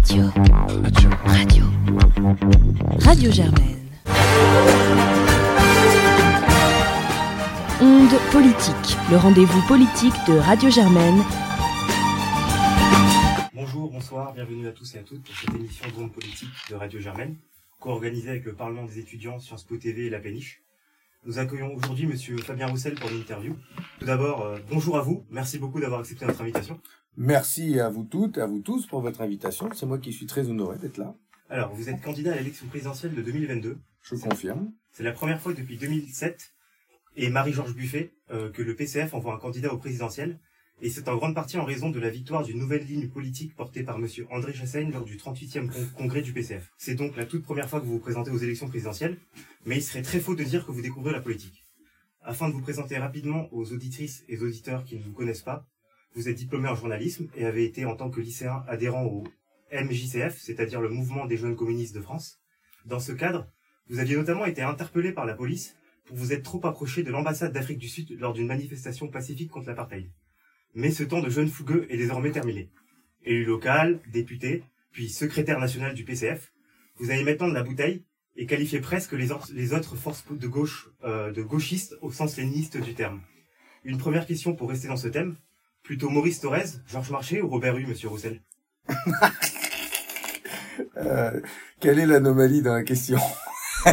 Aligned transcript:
Radio. 0.00 0.32
Radio. 1.26 1.64
Radio. 3.00 3.30
Germaine. 3.30 3.76
Onde 7.82 8.18
politique, 8.32 8.96
le 9.10 9.16
rendez-vous 9.18 9.60
politique 9.68 10.14
de 10.26 10.38
Radio 10.38 10.70
Germaine. 10.70 11.22
Bonjour, 13.52 13.90
bonsoir, 13.90 14.32
bienvenue 14.32 14.68
à 14.68 14.72
tous 14.72 14.94
et 14.94 14.98
à 15.00 15.02
toutes 15.02 15.22
pour 15.22 15.36
cette 15.36 15.54
émission 15.54 15.84
d'Onde 15.94 16.12
politique 16.12 16.48
de 16.70 16.76
Radio 16.76 16.98
Germaine, 16.98 17.36
co-organisée 17.78 18.30
avec 18.30 18.46
le 18.46 18.54
Parlement 18.54 18.84
des 18.84 19.00
étudiants, 19.00 19.38
Sciences 19.38 19.64
Po 19.64 19.76
TV 19.76 20.06
et 20.06 20.10
La 20.10 20.18
Péniche. 20.18 20.62
Nous 21.26 21.38
accueillons 21.38 21.74
aujourd'hui 21.74 22.06
Monsieur 22.06 22.38
Fabien 22.38 22.68
Roussel 22.68 22.94
pour 22.94 23.10
l'interview. 23.10 23.54
Tout 23.98 24.06
d'abord, 24.06 24.46
euh, 24.46 24.58
bonjour 24.70 24.96
à 24.96 25.02
vous, 25.02 25.26
merci 25.28 25.58
beaucoup 25.58 25.78
d'avoir 25.78 26.00
accepté 26.00 26.24
notre 26.24 26.40
invitation. 26.40 26.80
Merci 27.16 27.78
à 27.80 27.88
vous 27.88 28.04
toutes 28.04 28.38
et 28.38 28.40
à 28.40 28.46
vous 28.46 28.60
tous 28.60 28.86
pour 28.86 29.00
votre 29.00 29.20
invitation. 29.20 29.68
C'est 29.74 29.86
moi 29.86 29.98
qui 29.98 30.12
suis 30.12 30.26
très 30.26 30.48
honoré 30.48 30.78
d'être 30.78 30.96
là. 30.98 31.14
Alors, 31.48 31.74
vous 31.74 31.88
êtes 31.88 32.00
candidat 32.00 32.32
à 32.32 32.36
l'élection 32.36 32.66
présidentielle 32.66 33.14
de 33.14 33.22
2022. 33.22 33.78
Je 34.02 34.14
confirme. 34.16 34.72
C'est 34.92 35.02
la 35.02 35.12
première 35.12 35.40
fois 35.40 35.52
depuis 35.52 35.76
2007 35.76 36.52
et 37.16 37.28
Marie-Georges 37.28 37.74
Buffet 37.74 38.14
euh, 38.30 38.50
que 38.50 38.62
le 38.62 38.76
PCF 38.76 39.14
envoie 39.14 39.34
un 39.34 39.38
candidat 39.38 39.72
au 39.74 39.78
présidentiel. 39.78 40.38
Et 40.82 40.88
c'est 40.88 41.08
en 41.08 41.16
grande 41.16 41.34
partie 41.34 41.58
en 41.58 41.64
raison 41.64 41.90
de 41.90 42.00
la 42.00 42.08
victoire 42.08 42.42
d'une 42.42 42.58
nouvelle 42.58 42.86
ligne 42.86 43.08
politique 43.08 43.54
portée 43.54 43.82
par 43.82 43.98
Monsieur 43.98 44.26
André 44.30 44.54
Chassaigne 44.54 44.90
lors 44.92 45.04
du 45.04 45.18
38e 45.18 45.68
con- 45.68 45.86
congrès 45.94 46.22
du 46.22 46.32
PCF. 46.32 46.70
C'est 46.78 46.94
donc 46.94 47.16
la 47.16 47.26
toute 47.26 47.42
première 47.42 47.68
fois 47.68 47.80
que 47.80 47.84
vous 47.84 47.92
vous 47.94 47.98
présentez 47.98 48.30
aux 48.30 48.38
élections 48.38 48.68
présidentielles, 48.68 49.18
mais 49.66 49.76
il 49.76 49.82
serait 49.82 50.00
très 50.00 50.20
faux 50.20 50.34
de 50.34 50.42
dire 50.42 50.64
que 50.64 50.72
vous 50.72 50.80
découvrez 50.80 51.12
la 51.12 51.20
politique. 51.20 51.66
Afin 52.22 52.48
de 52.48 52.54
vous 52.54 52.62
présenter 52.62 52.96
rapidement 52.96 53.48
aux 53.52 53.72
auditrices 53.74 54.24
et 54.28 54.38
auditeurs 54.38 54.84
qui 54.84 54.96
ne 54.96 55.02
vous 55.02 55.12
connaissent 55.12 55.42
pas, 55.42 55.66
vous 56.14 56.28
êtes 56.28 56.36
diplômé 56.36 56.68
en 56.68 56.74
journalisme 56.74 57.28
et 57.36 57.44
avez 57.44 57.64
été 57.64 57.84
en 57.84 57.96
tant 57.96 58.10
que 58.10 58.20
lycéen 58.20 58.64
adhérent 58.68 59.04
au 59.04 59.24
MJCF, 59.72 60.38
c'est-à-dire 60.38 60.80
le 60.80 60.88
Mouvement 60.88 61.26
des 61.26 61.36
Jeunes 61.36 61.56
Communistes 61.56 61.94
de 61.94 62.00
France. 62.00 62.40
Dans 62.84 62.98
ce 62.98 63.12
cadre, 63.12 63.48
vous 63.88 63.98
aviez 63.98 64.16
notamment 64.16 64.46
été 64.46 64.62
interpellé 64.62 65.12
par 65.12 65.26
la 65.26 65.34
police 65.34 65.76
pour 66.04 66.16
vous 66.16 66.32
être 66.32 66.42
trop 66.42 66.64
approché 66.66 67.02
de 67.02 67.10
l'ambassade 67.10 67.52
d'Afrique 67.52 67.78
du 67.78 67.88
Sud 67.88 68.18
lors 68.18 68.32
d'une 68.32 68.46
manifestation 68.46 69.08
pacifique 69.08 69.50
contre 69.50 69.68
l'apartheid. 69.68 70.10
Mais 70.74 70.90
ce 70.90 71.04
temps 71.04 71.20
de 71.20 71.30
jeune 71.30 71.48
fougueux 71.48 71.86
est 71.90 71.96
désormais 71.96 72.30
terminé. 72.30 72.70
Élu 73.22 73.44
local, 73.44 74.00
député, 74.12 74.64
puis 74.92 75.08
secrétaire 75.08 75.58
national 75.58 75.94
du 75.94 76.04
PCF, 76.04 76.52
vous 76.96 77.10
avez 77.10 77.22
maintenant 77.22 77.48
de 77.48 77.54
la 77.54 77.62
bouteille 77.62 78.04
et 78.36 78.46
qualifiez 78.46 78.80
presque 78.80 79.12
les, 79.12 79.32
autres 79.72 79.96
forces 79.96 80.24
de 80.30 80.46
gauche, 80.46 80.90
euh, 81.04 81.32
de 81.32 81.42
gauchistes 81.42 81.96
au 82.00 82.10
sens 82.10 82.36
léniniste 82.36 82.76
du 82.80 82.94
terme. 82.94 83.20
Une 83.84 83.98
première 83.98 84.26
question 84.26 84.54
pour 84.54 84.68
rester 84.68 84.88
dans 84.88 84.96
ce 84.96 85.08
thème. 85.08 85.36
Plutôt 85.90 86.08
Maurice 86.08 86.38
Thorez, 86.38 86.78
Georges 86.86 87.10
Marchais 87.10 87.40
ou 87.40 87.48
Robert 87.48 87.76
Hue, 87.76 87.84
monsieur 87.84 88.08
Roussel? 88.08 88.40
Euh, 90.96 91.40
quelle 91.80 91.98
est 91.98 92.06
l'anomalie 92.06 92.62
dans 92.62 92.74
la 92.74 92.84
question? 92.84 93.18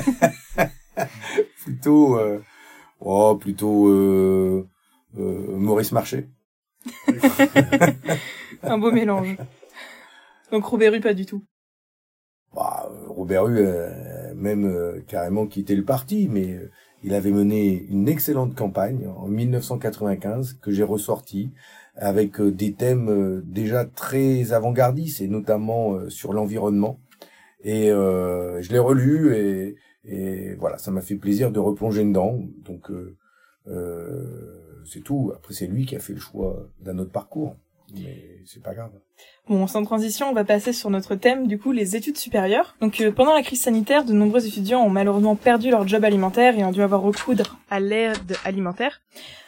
Plutôt, 1.63 2.17
euh, 2.17 2.39
oh, 2.99 3.35
plutôt 3.35 3.87
euh, 3.89 4.67
euh, 5.17 5.57
Maurice 5.57 5.91
Marché. 5.91 6.29
Un 8.63 8.77
beau 8.77 8.91
mélange. 8.91 9.35
Donc 10.51 10.65
Robert 10.65 10.93
Rue, 10.93 11.01
pas 11.01 11.15
du 11.15 11.25
tout. 11.25 11.43
Bah, 12.53 12.89
Robert 13.07 13.47
Hue 13.47 13.67
a 13.67 14.33
même 14.35 14.65
euh, 14.65 15.01
carrément 15.07 15.47
quitté 15.47 15.75
le 15.75 15.83
parti, 15.83 16.27
mais 16.29 16.53
euh, 16.53 16.71
il 17.03 17.13
avait 17.13 17.31
mené 17.31 17.85
une 17.89 18.07
excellente 18.07 18.55
campagne 18.55 19.07
en 19.07 19.27
1995 19.27 20.59
que 20.61 20.71
j'ai 20.71 20.83
ressorti 20.83 21.51
avec 21.97 22.39
euh, 22.39 22.51
des 22.51 22.73
thèmes 22.73 23.09
euh, 23.09 23.41
déjà 23.45 23.85
très 23.85 24.53
avant-gardistes 24.53 25.21
et 25.21 25.27
notamment 25.27 25.93
euh, 25.93 26.09
sur 26.09 26.33
l'environnement. 26.33 26.99
Et 27.61 27.91
euh, 27.91 28.61
je 28.61 28.71
l'ai 28.71 28.79
relu 28.79 29.35
et, 29.35 29.75
et 30.03 30.55
voilà, 30.55 30.77
ça 30.77 30.91
m'a 30.91 31.01
fait 31.01 31.15
plaisir 31.15 31.51
de 31.51 31.59
replonger 31.59 32.03
dedans. 32.05 32.39
Donc 32.63 32.91
euh, 32.91 33.17
euh, 33.67 34.83
c'est 34.85 35.03
tout. 35.03 35.31
Après 35.35 35.53
c'est 35.53 35.67
lui 35.67 35.85
qui 35.85 35.95
a 35.95 35.99
fait 35.99 36.13
le 36.13 36.19
choix 36.19 36.69
d'un 36.79 36.97
autre 36.99 37.11
parcours, 37.11 37.55
mais 37.93 38.41
c'est 38.45 38.61
pas 38.61 38.73
grave. 38.73 38.91
Bon, 39.47 39.65
sans 39.67 39.83
transition, 39.83 40.29
on 40.29 40.33
va 40.33 40.43
passer 40.43 40.73
sur 40.73 40.89
notre 40.89 41.15
thème, 41.15 41.47
du 41.47 41.57
coup, 41.57 41.71
les 41.71 41.95
études 41.95 42.17
supérieures. 42.17 42.75
Donc, 42.81 42.99
euh, 42.99 43.11
pendant 43.11 43.33
la 43.33 43.41
crise 43.41 43.61
sanitaire, 43.61 44.03
de 44.03 44.13
nombreux 44.13 44.45
étudiants 44.45 44.81
ont 44.81 44.89
malheureusement 44.89 45.35
perdu 45.35 45.69
leur 45.69 45.87
job 45.87 46.03
alimentaire 46.03 46.57
et 46.57 46.63
ont 46.63 46.71
dû 46.71 46.81
avoir 46.81 47.01
recoudre 47.01 47.57
à 47.69 47.79
l'aide 47.79 48.35
alimentaire. 48.43 49.01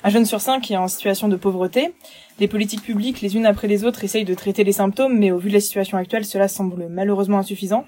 Un 0.04 0.10
jeune 0.10 0.26
sur 0.26 0.40
cinq 0.40 0.72
est 0.72 0.78
en 0.78 0.88
situation 0.88 1.28
de 1.28 1.36
pauvreté. 1.36 1.94
Les 2.40 2.48
politiques 2.48 2.84
publiques, 2.84 3.20
les 3.22 3.36
unes 3.36 3.46
après 3.46 3.68
les 3.68 3.84
autres, 3.84 4.04
essayent 4.04 4.26
de 4.26 4.34
traiter 4.34 4.64
les 4.64 4.74
symptômes, 4.74 5.18
mais 5.18 5.32
au 5.32 5.38
vu 5.38 5.50
de 5.50 5.56
la 5.56 5.60
situation 5.60 5.98
actuelle, 5.98 6.24
cela 6.24 6.48
semble 6.48 6.88
malheureusement 6.88 7.40
insuffisant. 7.40 7.86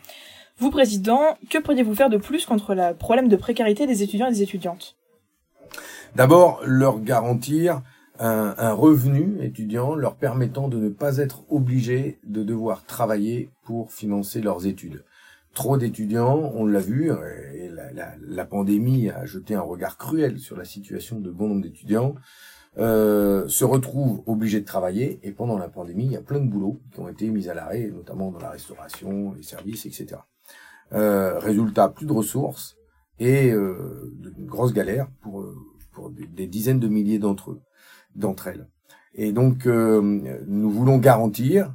Vous, 0.57 0.69
président, 0.69 1.37
que 1.49 1.57
pourriez-vous 1.57 1.95
faire 1.95 2.09
de 2.09 2.17
plus 2.17 2.45
contre 2.45 2.75
le 2.75 2.93
problème 2.93 3.29
de 3.29 3.35
précarité 3.37 3.87
des 3.87 4.03
étudiants 4.03 4.27
et 4.27 4.31
des 4.31 4.43
étudiantes? 4.43 4.97
D'abord, 6.15 6.59
leur 6.65 6.99
garantir 6.99 7.81
un, 8.21 8.73
revenu 8.73 9.41
étudiant 9.41 9.95
leur 9.95 10.15
permettant 10.15 10.67
de 10.67 10.77
ne 10.77 10.89
pas 10.89 11.17
être 11.17 11.43
obligés 11.51 12.19
de 12.23 12.43
devoir 12.43 12.85
travailler 12.85 13.49
pour 13.63 13.91
financer 13.91 14.41
leurs 14.41 14.67
études. 14.67 15.03
Trop 15.53 15.77
d'étudiants, 15.77 16.51
on 16.55 16.65
l'a 16.65 16.79
vu, 16.79 17.11
euh, 17.11 17.17
et 17.53 17.69
la, 18.27 18.45
pandémie 18.45 19.09
a 19.09 19.25
jeté 19.25 19.55
un 19.55 19.61
regard 19.61 19.97
cruel 19.97 20.39
sur 20.39 20.55
la 20.55 20.63
situation 20.65 21.19
de 21.19 21.29
bon 21.29 21.49
nombre 21.49 21.63
d'étudiants, 21.63 22.15
euh, 22.77 23.49
se 23.49 23.65
retrouvent 23.65 24.23
obligés 24.27 24.61
de 24.61 24.65
travailler, 24.65 25.19
et 25.23 25.31
pendant 25.31 25.57
la 25.57 25.67
pandémie, 25.67 26.05
il 26.05 26.11
y 26.13 26.17
a 26.17 26.21
plein 26.21 26.39
de 26.39 26.47
boulots 26.47 26.79
qui 26.93 26.99
ont 27.01 27.09
été 27.09 27.27
mis 27.27 27.49
à 27.49 27.53
l'arrêt, 27.53 27.91
notamment 27.93 28.31
dans 28.31 28.39
la 28.39 28.51
restauration, 28.51 29.33
les 29.33 29.43
services, 29.43 29.85
etc. 29.85 30.21
Euh, 30.93 31.39
résultat, 31.39 31.87
plus 31.87 32.05
de 32.05 32.11
ressources 32.11 32.75
et 33.17 33.51
euh, 33.51 34.13
de 34.19 34.33
une 34.37 34.45
grosse 34.45 34.73
galère 34.73 35.07
pour, 35.21 35.45
des 36.09 36.47
dizaines 36.47 36.79
de 36.79 36.87
milliers 36.87 37.19
d'entre 37.19 37.51
eux, 37.51 37.61
d'entre 38.15 38.47
elles. 38.47 38.67
Et 39.13 39.31
donc, 39.31 39.65
euh, 39.65 40.01
nous 40.47 40.71
voulons 40.71 40.97
garantir 40.97 41.73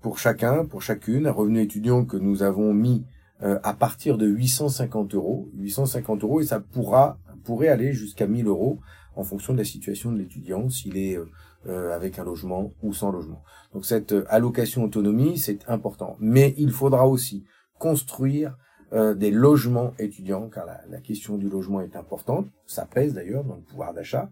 pour 0.00 0.18
chacun, 0.18 0.64
pour 0.64 0.82
chacune, 0.82 1.26
un 1.26 1.32
revenu 1.32 1.60
étudiant 1.60 2.04
que 2.04 2.16
nous 2.16 2.42
avons 2.42 2.74
mis 2.74 3.06
euh, 3.42 3.58
à 3.62 3.72
partir 3.72 4.18
de 4.18 4.26
850 4.26 5.14
euros, 5.14 5.48
850 5.54 6.22
euros, 6.24 6.40
et 6.40 6.46
ça 6.46 6.60
pourra 6.60 7.18
pourrait 7.44 7.68
aller 7.68 7.92
jusqu'à 7.92 8.26
1000 8.26 8.46
euros 8.46 8.80
en 9.16 9.22
fonction 9.22 9.52
de 9.52 9.58
la 9.58 9.64
situation 9.64 10.10
de 10.10 10.18
l'étudiant, 10.18 10.68
s'il 10.70 10.96
est 10.96 11.16
euh, 11.16 11.26
euh, 11.66 11.94
avec 11.94 12.18
un 12.18 12.24
logement 12.24 12.74
ou 12.82 12.92
sans 12.92 13.10
logement. 13.10 13.42
Donc 13.72 13.86
cette 13.86 14.12
euh, 14.12 14.26
allocation 14.28 14.84
autonomie, 14.84 15.38
c'est 15.38 15.66
important. 15.66 16.16
Mais 16.20 16.52
il 16.58 16.70
faudra 16.70 17.08
aussi 17.08 17.44
construire 17.78 18.54
euh, 18.92 19.14
des 19.14 19.30
logements 19.30 19.92
étudiants, 19.98 20.50
car 20.50 20.66
la, 20.66 20.82
la 20.90 21.00
question 21.00 21.38
du 21.38 21.48
logement 21.48 21.80
est 21.80 21.96
importante. 21.96 22.48
Ça 22.66 22.84
pèse 22.84 23.14
d'ailleurs 23.14 23.44
dans 23.44 23.54
le 23.54 23.62
pouvoir 23.62 23.94
d'achat. 23.94 24.30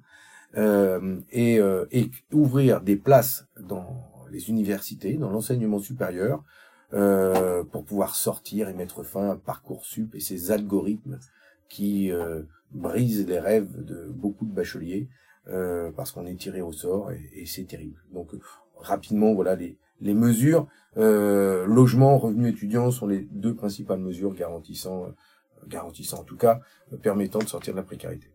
Euh, 0.56 1.18
et, 1.30 1.58
euh, 1.58 1.86
et 1.92 2.10
ouvrir 2.30 2.82
des 2.82 2.96
places 2.96 3.46
dans 3.58 4.04
les 4.30 4.50
universités, 4.50 5.14
dans 5.14 5.30
l'enseignement 5.30 5.78
supérieur, 5.78 6.44
euh, 6.92 7.64
pour 7.64 7.84
pouvoir 7.84 8.14
sortir 8.14 8.68
et 8.68 8.74
mettre 8.74 9.02
fin 9.02 9.30
à 9.30 9.36
Parcoursup 9.36 10.14
et 10.14 10.20
ces 10.20 10.50
algorithmes 10.50 11.18
qui 11.70 12.10
brisent 12.70 13.26
les 13.26 13.38
rêves 13.38 13.82
de 13.82 14.08
beaucoup 14.10 14.44
de 14.44 14.52
bacheliers 14.52 15.08
euh, 15.48 15.90
parce 15.90 16.12
qu'on 16.12 16.26
est 16.26 16.34
tiré 16.34 16.60
au 16.60 16.72
sort 16.72 17.10
et, 17.12 17.30
et 17.34 17.46
c'est 17.46 17.64
terrible. 17.64 17.98
Donc 18.12 18.32
rapidement, 18.76 19.32
voilà 19.32 19.54
les, 19.56 19.78
les 20.02 20.12
mesures. 20.12 20.66
Euh, 20.98 21.64
logement, 21.66 22.18
revenu 22.18 22.48
étudiant 22.48 22.90
sont 22.90 23.06
les 23.06 23.20
deux 23.30 23.54
principales 23.54 24.00
mesures 24.00 24.34
garantissant, 24.34 25.14
garantissant 25.66 26.20
en 26.20 26.24
tout 26.24 26.36
cas, 26.36 26.60
permettant 27.00 27.38
de 27.38 27.48
sortir 27.48 27.72
de 27.72 27.78
la 27.78 27.84
précarité. 27.84 28.28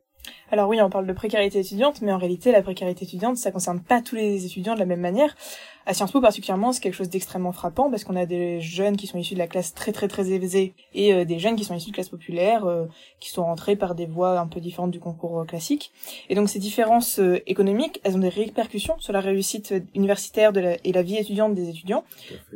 Alors 0.49 0.69
oui, 0.69 0.81
on 0.81 0.89
parle 0.89 1.05
de 1.07 1.13
précarité 1.13 1.59
étudiante, 1.59 2.01
mais 2.01 2.13
en 2.13 2.17
réalité, 2.17 2.53
la 2.53 2.61
précarité 2.61 3.03
étudiante, 3.03 3.35
ça 3.37 3.51
concerne 3.51 3.81
pas 3.81 4.01
tous 4.01 4.15
les 4.15 4.45
étudiants 4.45 4.75
de 4.75 4.79
la 4.79 4.85
même 4.85 5.01
manière. 5.01 5.35
À 5.85 5.93
Sciences 5.93 6.11
Po 6.11 6.19
particulièrement, 6.19 6.73
c'est 6.73 6.81
quelque 6.81 6.93
chose 6.95 7.09
d'extrêmement 7.09 7.53
frappant 7.53 7.89
parce 7.89 8.03
qu'on 8.03 8.15
a 8.17 8.25
des 8.25 8.59
jeunes 8.59 8.97
qui 8.97 9.07
sont 9.07 9.17
issus 9.17 9.35
de 9.35 9.39
la 9.39 9.47
classe 9.47 9.73
très 9.73 9.93
très 9.93 10.09
très 10.09 10.31
aisée 10.31 10.73
et 10.93 11.13
euh, 11.13 11.23
des 11.23 11.39
jeunes 11.39 11.55
qui 11.55 11.63
sont 11.63 11.75
issus 11.75 11.91
de 11.91 11.95
classe 11.95 12.09
populaire, 12.09 12.65
euh, 12.65 12.85
qui 13.21 13.29
sont 13.29 13.43
rentrés 13.43 13.77
par 13.77 13.95
des 13.95 14.05
voies 14.05 14.37
un 14.37 14.47
peu 14.47 14.59
différentes 14.59 14.91
du 14.91 14.99
concours 14.99 15.39
euh, 15.39 15.45
classique. 15.45 15.91
Et 16.29 16.35
donc 16.35 16.49
ces 16.49 16.59
différences 16.59 17.19
euh, 17.19 17.41
économiques, 17.47 18.01
elles 18.03 18.15
ont 18.15 18.19
des 18.19 18.27
répercussions 18.27 18.95
sur 18.99 19.13
la 19.13 19.21
réussite 19.21 19.73
universitaire 19.95 20.51
de 20.51 20.59
la, 20.59 20.75
et 20.83 20.91
la 20.91 21.03
vie 21.03 21.15
étudiante 21.17 21.55
des 21.55 21.69
étudiants 21.69 22.03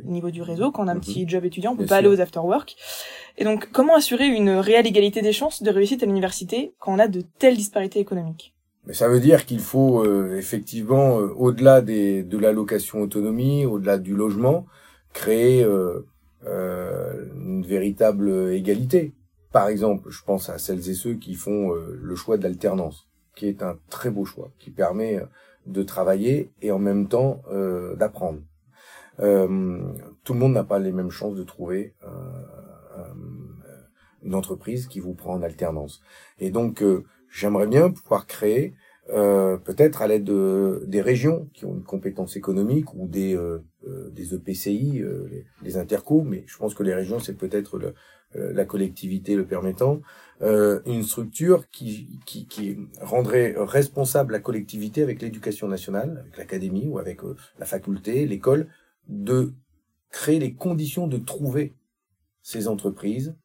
au 0.06 0.10
niveau 0.12 0.30
du 0.30 0.42
réseau. 0.42 0.72
Quand 0.72 0.84
on 0.84 0.88
a 0.90 0.92
un 0.92 0.96
Mhm. 0.96 1.02
petit 1.02 1.26
job 1.28 1.46
étudiant, 1.46 1.72
on 1.72 1.76
peut 1.78 1.84
Bien 1.84 1.88
pas 1.96 2.02
sûr. 2.02 2.10
aller 2.10 2.18
aux 2.18 2.22
after-work. 2.22 2.76
Et 3.38 3.46
donc, 3.46 3.72
comment 3.72 3.96
assurer 3.96 4.28
une 4.28 4.50
réelle 4.52 4.86
égalité 4.88 5.22
des 5.22 5.32
chances 5.32 5.64
de 5.64 5.72
réussite 5.72 6.04
à 6.04 6.06
l'université 6.06 6.74
quand 6.80 6.94
on 6.94 7.00
a 7.00 7.08
de 7.08 7.22
telles 7.40 7.56
disparités? 7.56 7.81
Économiques 7.82 8.54
Mais 8.86 8.94
ça 8.94 9.08
veut 9.08 9.20
dire 9.20 9.46
qu'il 9.46 9.60
faut 9.60 10.04
euh, 10.04 10.38
effectivement, 10.38 11.20
euh, 11.20 11.34
au-delà 11.36 11.82
des, 11.82 12.24
de 12.24 12.38
l'allocation 12.38 13.02
autonomie, 13.02 13.66
au-delà 13.66 13.98
du 13.98 14.16
logement, 14.16 14.66
créer 15.14 15.64
euh, 15.64 16.06
une 16.44 17.66
véritable 17.66 18.52
égalité. 18.52 19.14
Par 19.52 19.68
exemple, 19.68 20.10
je 20.10 20.24
pense 20.24 20.50
à 20.50 20.58
celles 20.58 20.90
et 20.90 20.94
ceux 20.94 21.16
qui 21.16 21.36
font 21.36 21.72
le 21.74 22.16
choix 22.16 22.38
de 22.38 22.44
l'alternance, 22.44 23.10
qui 23.36 23.48
est 23.48 23.62
un 23.62 23.78
très 23.90 24.10
beau 24.10 24.24
choix, 24.24 24.50
qui 24.58 24.72
permet 24.72 25.22
de 25.68 25.84
travailler 25.84 26.52
et 26.62 26.72
en 26.72 26.80
même 26.80 27.10
temps 27.10 27.42
d'apprendre. 27.98 28.40
tout 29.18 30.34
le 30.34 30.40
monde 30.40 30.54
n'a 30.54 30.64
pas 30.64 30.80
les 30.80 30.94
mêmes 30.94 31.12
chances 31.12 31.36
de 31.36 31.44
trouver 31.44 31.94
une 34.24 34.34
entreprise 34.34 34.88
qui 34.88 35.02
vous 35.02 35.14
prend 35.14 35.34
en 35.34 35.42
alternance. 35.42 36.02
Et 36.40 36.50
donc, 36.50 36.82
j'aimerais 37.32 37.68
bien 37.68 37.90
pouvoir 37.90 38.28
créer 38.28 38.76
euh, 39.10 39.58
peut-être 39.58 40.02
à 40.02 40.08
l'aide 40.08 40.24
de, 40.24 40.84
des 40.88 41.02
régions 41.02 41.50
qui 41.54 41.66
ont 41.66 41.74
une 41.74 41.84
compétence 41.84 42.36
économique 42.36 42.94
ou 42.94 43.08
des, 43.08 43.36
euh, 43.36 43.60
euh 43.88 44.10
des 44.12 44.36
EPCI, 44.36 45.02
euh, 45.02 45.28
les, 45.30 45.46
les 45.64 45.78
intercos, 45.78 46.24
mais 46.24 46.44
je 46.46 46.58
pense 46.58 46.76
que 46.76 46.84
les 46.84 46.94
régions, 46.94 47.20
c'est 47.20 47.34
peut-être 47.34 47.78
le, 47.78 47.94
la 48.34 48.64
collectivité 48.64 49.36
le 49.36 49.46
permettant, 49.46 50.02
une 50.40 51.04
structure 51.04 51.70
qui, 51.70 52.22
qui, 52.26 52.48
qui, 52.48 52.78
rendrait 53.02 53.54
responsable 53.58 54.32
la 54.32 54.40
collectivité 54.40 55.04
avec 55.04 55.22
l'éducation 55.22 55.68
nationale, 55.68 56.20
avec 56.22 56.38
l'académie 56.38 56.88
ou 56.88 56.98
avec 56.98 57.20
la 57.60 57.66
faculté, 57.66 58.26
l'école, 58.26 58.70
de 59.10 59.52
créer 60.12 60.40
les 60.40 60.54
conditions 60.54 61.08
de 61.08 61.18
trouver 61.18 61.76
ces 62.42 62.70
entreprises 62.70 63.36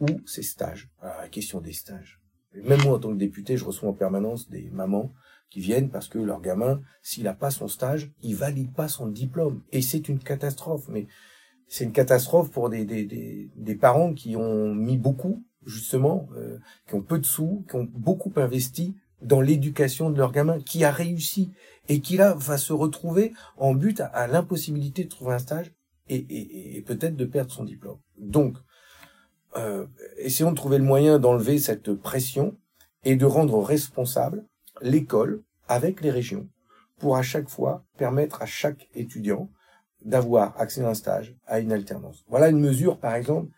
ou 0.00 0.06
ces 0.24 0.44
stages. 0.44 0.88
Alors, 1.00 1.16
la 1.20 1.28
question 1.28 1.60
des 1.60 1.72
stages 1.72 2.21
même 2.54 2.82
moi, 2.82 2.96
en 2.96 2.98
tant 2.98 3.10
que 3.10 3.18
député, 3.18 3.56
je 3.56 3.64
reçois 3.64 3.88
en 3.88 3.94
permanence 3.94 4.48
des 4.50 4.70
mamans 4.70 5.12
qui 5.50 5.60
viennent 5.60 5.90
parce 5.90 6.08
que 6.08 6.18
leur 6.18 6.40
gamin, 6.40 6.80
s'il 7.02 7.24
n'a 7.24 7.34
pas 7.34 7.50
son 7.50 7.68
stage, 7.68 8.10
il 8.22 8.34
valide 8.34 8.72
pas 8.72 8.88
son 8.88 9.06
diplôme. 9.06 9.62
Et 9.70 9.82
c'est 9.82 10.08
une 10.08 10.18
catastrophe. 10.18 10.88
Mais 10.88 11.06
c'est 11.68 11.84
une 11.84 11.92
catastrophe 11.92 12.50
pour 12.50 12.70
des, 12.70 12.84
des, 12.84 13.04
des, 13.04 13.50
des, 13.56 13.74
parents 13.74 14.14
qui 14.14 14.36
ont 14.36 14.74
mis 14.74 14.96
beaucoup, 14.96 15.44
justement, 15.64 16.28
euh, 16.36 16.58
qui 16.88 16.94
ont 16.94 17.02
peu 17.02 17.18
de 17.18 17.26
sous, 17.26 17.64
qui 17.68 17.76
ont 17.76 17.88
beaucoup 17.90 18.32
investi 18.36 18.96
dans 19.20 19.40
l'éducation 19.40 20.10
de 20.10 20.18
leur 20.18 20.32
gamin, 20.32 20.58
qui 20.60 20.84
a 20.84 20.90
réussi 20.90 21.52
et 21.88 22.00
qui 22.00 22.16
là 22.16 22.34
va 22.34 22.58
se 22.58 22.72
retrouver 22.72 23.32
en 23.56 23.74
but 23.74 24.00
à, 24.00 24.26
l'impossibilité 24.26 25.04
de 25.04 25.08
trouver 25.08 25.34
un 25.34 25.38
stage 25.38 25.72
et, 26.08 26.16
et, 26.16 26.76
et 26.76 26.82
peut-être 26.82 27.16
de 27.16 27.24
perdre 27.24 27.52
son 27.52 27.64
diplôme. 27.64 27.98
Donc, 28.18 28.56
euh, 29.56 29.86
essayons 30.18 30.50
de 30.50 30.56
trouver 30.56 30.78
le 30.78 30.84
moyen 30.84 31.18
d'enlever 31.18 31.58
cette 31.58 31.92
pression 31.94 32.56
et 33.04 33.16
de 33.16 33.26
rendre 33.26 33.62
responsable 33.62 34.44
l'école 34.80 35.42
avec 35.68 36.00
les 36.00 36.10
régions 36.10 36.48
pour 36.98 37.16
à 37.16 37.22
chaque 37.22 37.48
fois 37.48 37.84
permettre 37.98 38.42
à 38.42 38.46
chaque 38.46 38.88
étudiant 38.94 39.50
d'avoir 40.04 40.58
accès 40.60 40.82
à 40.82 40.88
un 40.88 40.94
stage, 40.94 41.36
à 41.46 41.60
une 41.60 41.72
alternance. 41.72 42.24
Voilà 42.28 42.48
une 42.48 42.60
mesure, 42.60 42.98
par 42.98 43.14
exemple, 43.14 43.50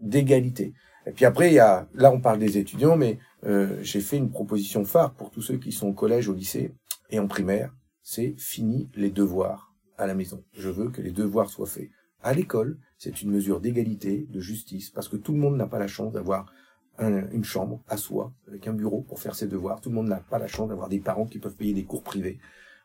d'égalité. 0.00 0.74
Et 1.06 1.12
puis 1.12 1.24
après, 1.24 1.50
il 1.50 1.54
y 1.54 1.58
a, 1.58 1.88
là, 1.94 2.12
on 2.12 2.20
parle 2.20 2.38
des 2.38 2.58
étudiants, 2.58 2.96
mais 2.96 3.18
euh, 3.44 3.78
j'ai 3.82 4.00
fait 4.00 4.16
une 4.16 4.30
proposition 4.30 4.84
phare 4.84 5.14
pour 5.14 5.30
tous 5.30 5.42
ceux 5.42 5.58
qui 5.58 5.72
sont 5.72 5.88
au 5.88 5.92
collège, 5.92 6.28
au 6.28 6.34
lycée 6.34 6.74
et 7.10 7.18
en 7.18 7.26
primaire. 7.26 7.74
C'est 8.02 8.34
fini 8.38 8.90
les 8.94 9.10
devoirs 9.10 9.74
à 9.96 10.06
la 10.06 10.14
maison. 10.14 10.44
Je 10.52 10.68
veux 10.68 10.90
que 10.90 11.00
les 11.00 11.12
devoirs 11.12 11.50
soient 11.50 11.66
faits 11.66 11.90
à 12.22 12.34
l'école, 12.34 12.78
c'est 12.96 13.22
une 13.22 13.30
mesure 13.30 13.60
d'égalité, 13.60 14.26
de 14.30 14.40
justice, 14.40 14.90
parce 14.90 15.08
que 15.08 15.16
tout 15.16 15.32
le 15.32 15.38
monde 15.38 15.56
n'a 15.56 15.66
pas 15.66 15.78
la 15.78 15.88
chance 15.88 16.12
d'avoir 16.12 16.52
une 17.00 17.44
chambre 17.44 17.80
à 17.86 17.96
soi, 17.96 18.32
avec 18.48 18.66
un 18.66 18.72
bureau 18.72 19.02
pour 19.02 19.20
faire 19.20 19.36
ses 19.36 19.46
devoirs. 19.46 19.80
Tout 19.80 19.88
le 19.88 19.94
monde 19.94 20.08
n'a 20.08 20.16
pas 20.16 20.38
la 20.38 20.48
chance 20.48 20.68
d'avoir 20.68 20.88
des 20.88 20.98
parents 20.98 21.26
qui 21.26 21.38
peuvent 21.38 21.54
payer 21.54 21.72
des 21.72 21.84
cours 21.84 22.02
privés, 22.02 22.38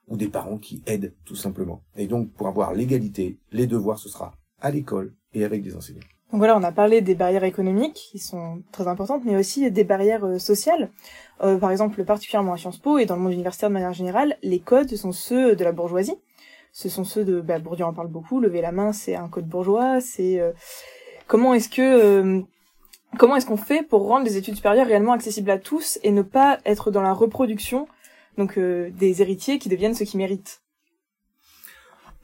ou 0.07 0.17
des 0.17 0.27
parents 0.27 0.57
qui 0.57 0.83
aident, 0.85 1.13
tout 1.25 1.35
simplement. 1.35 1.81
Et 1.95 2.07
donc, 2.07 2.31
pour 2.33 2.47
avoir 2.47 2.73
l'égalité, 2.73 3.39
les 3.51 3.65
devoirs, 3.65 3.97
ce 3.97 4.09
sera 4.09 4.33
à 4.61 4.69
l'école 4.69 5.13
et 5.33 5.43
avec 5.43 5.63
des 5.63 5.75
enseignants. 5.75 6.05
Donc 6.31 6.39
voilà, 6.39 6.57
on 6.57 6.63
a 6.63 6.71
parlé 6.71 7.01
des 7.01 7.13
barrières 7.13 7.43
économiques 7.43 8.09
qui 8.11 8.17
sont 8.17 8.63
très 8.71 8.87
importantes, 8.87 9.21
mais 9.23 9.35
aussi 9.35 9.69
des 9.69 9.83
barrières 9.83 10.25
euh, 10.25 10.39
sociales. 10.39 10.89
Euh, 11.41 11.57
par 11.57 11.69
exemple, 11.69 12.03
particulièrement 12.03 12.53
à 12.53 12.57
Sciences 12.57 12.79
Po 12.79 12.97
et 12.97 13.05
dans 13.05 13.15
le 13.15 13.21
monde 13.21 13.33
universitaire 13.33 13.69
de 13.69 13.73
manière 13.73 13.93
générale, 13.93 14.37
les 14.41 14.59
codes 14.59 14.95
sont 14.95 15.11
ceux 15.11 15.55
de 15.55 15.63
la 15.63 15.71
bourgeoisie 15.71 16.15
ce 16.73 16.89
sont 16.89 17.05
ceux 17.05 17.23
de 17.23 17.39
bah, 17.39 17.59
Bourdieu 17.59 17.85
en 17.85 17.93
parle 17.93 18.07
beaucoup 18.09 18.41
lever 18.41 18.59
la 18.61 18.71
main 18.71 18.91
c'est 18.91 19.15
un 19.15 19.29
code 19.29 19.47
bourgeois 19.47 20.01
c'est 20.01 20.41
euh, 20.41 20.51
comment 21.27 21.53
est-ce 21.53 21.69
que 21.69 21.81
euh, 21.81 22.41
comment 23.17 23.35
est-ce 23.35 23.45
qu'on 23.45 23.57
fait 23.57 23.83
pour 23.83 24.07
rendre 24.07 24.25
les 24.25 24.37
études 24.37 24.55
supérieures 24.55 24.87
réellement 24.87 25.13
accessibles 25.13 25.51
à 25.51 25.59
tous 25.59 25.99
et 26.03 26.11
ne 26.11 26.23
pas 26.23 26.59
être 26.65 26.89
dans 26.91 27.03
la 27.03 27.13
reproduction 27.13 27.87
donc 28.37 28.57
euh, 28.57 28.89
des 28.89 29.21
héritiers 29.21 29.59
qui 29.59 29.69
deviennent 29.69 29.93
ceux 29.93 30.05
qui 30.05 30.17
méritent? 30.17 30.61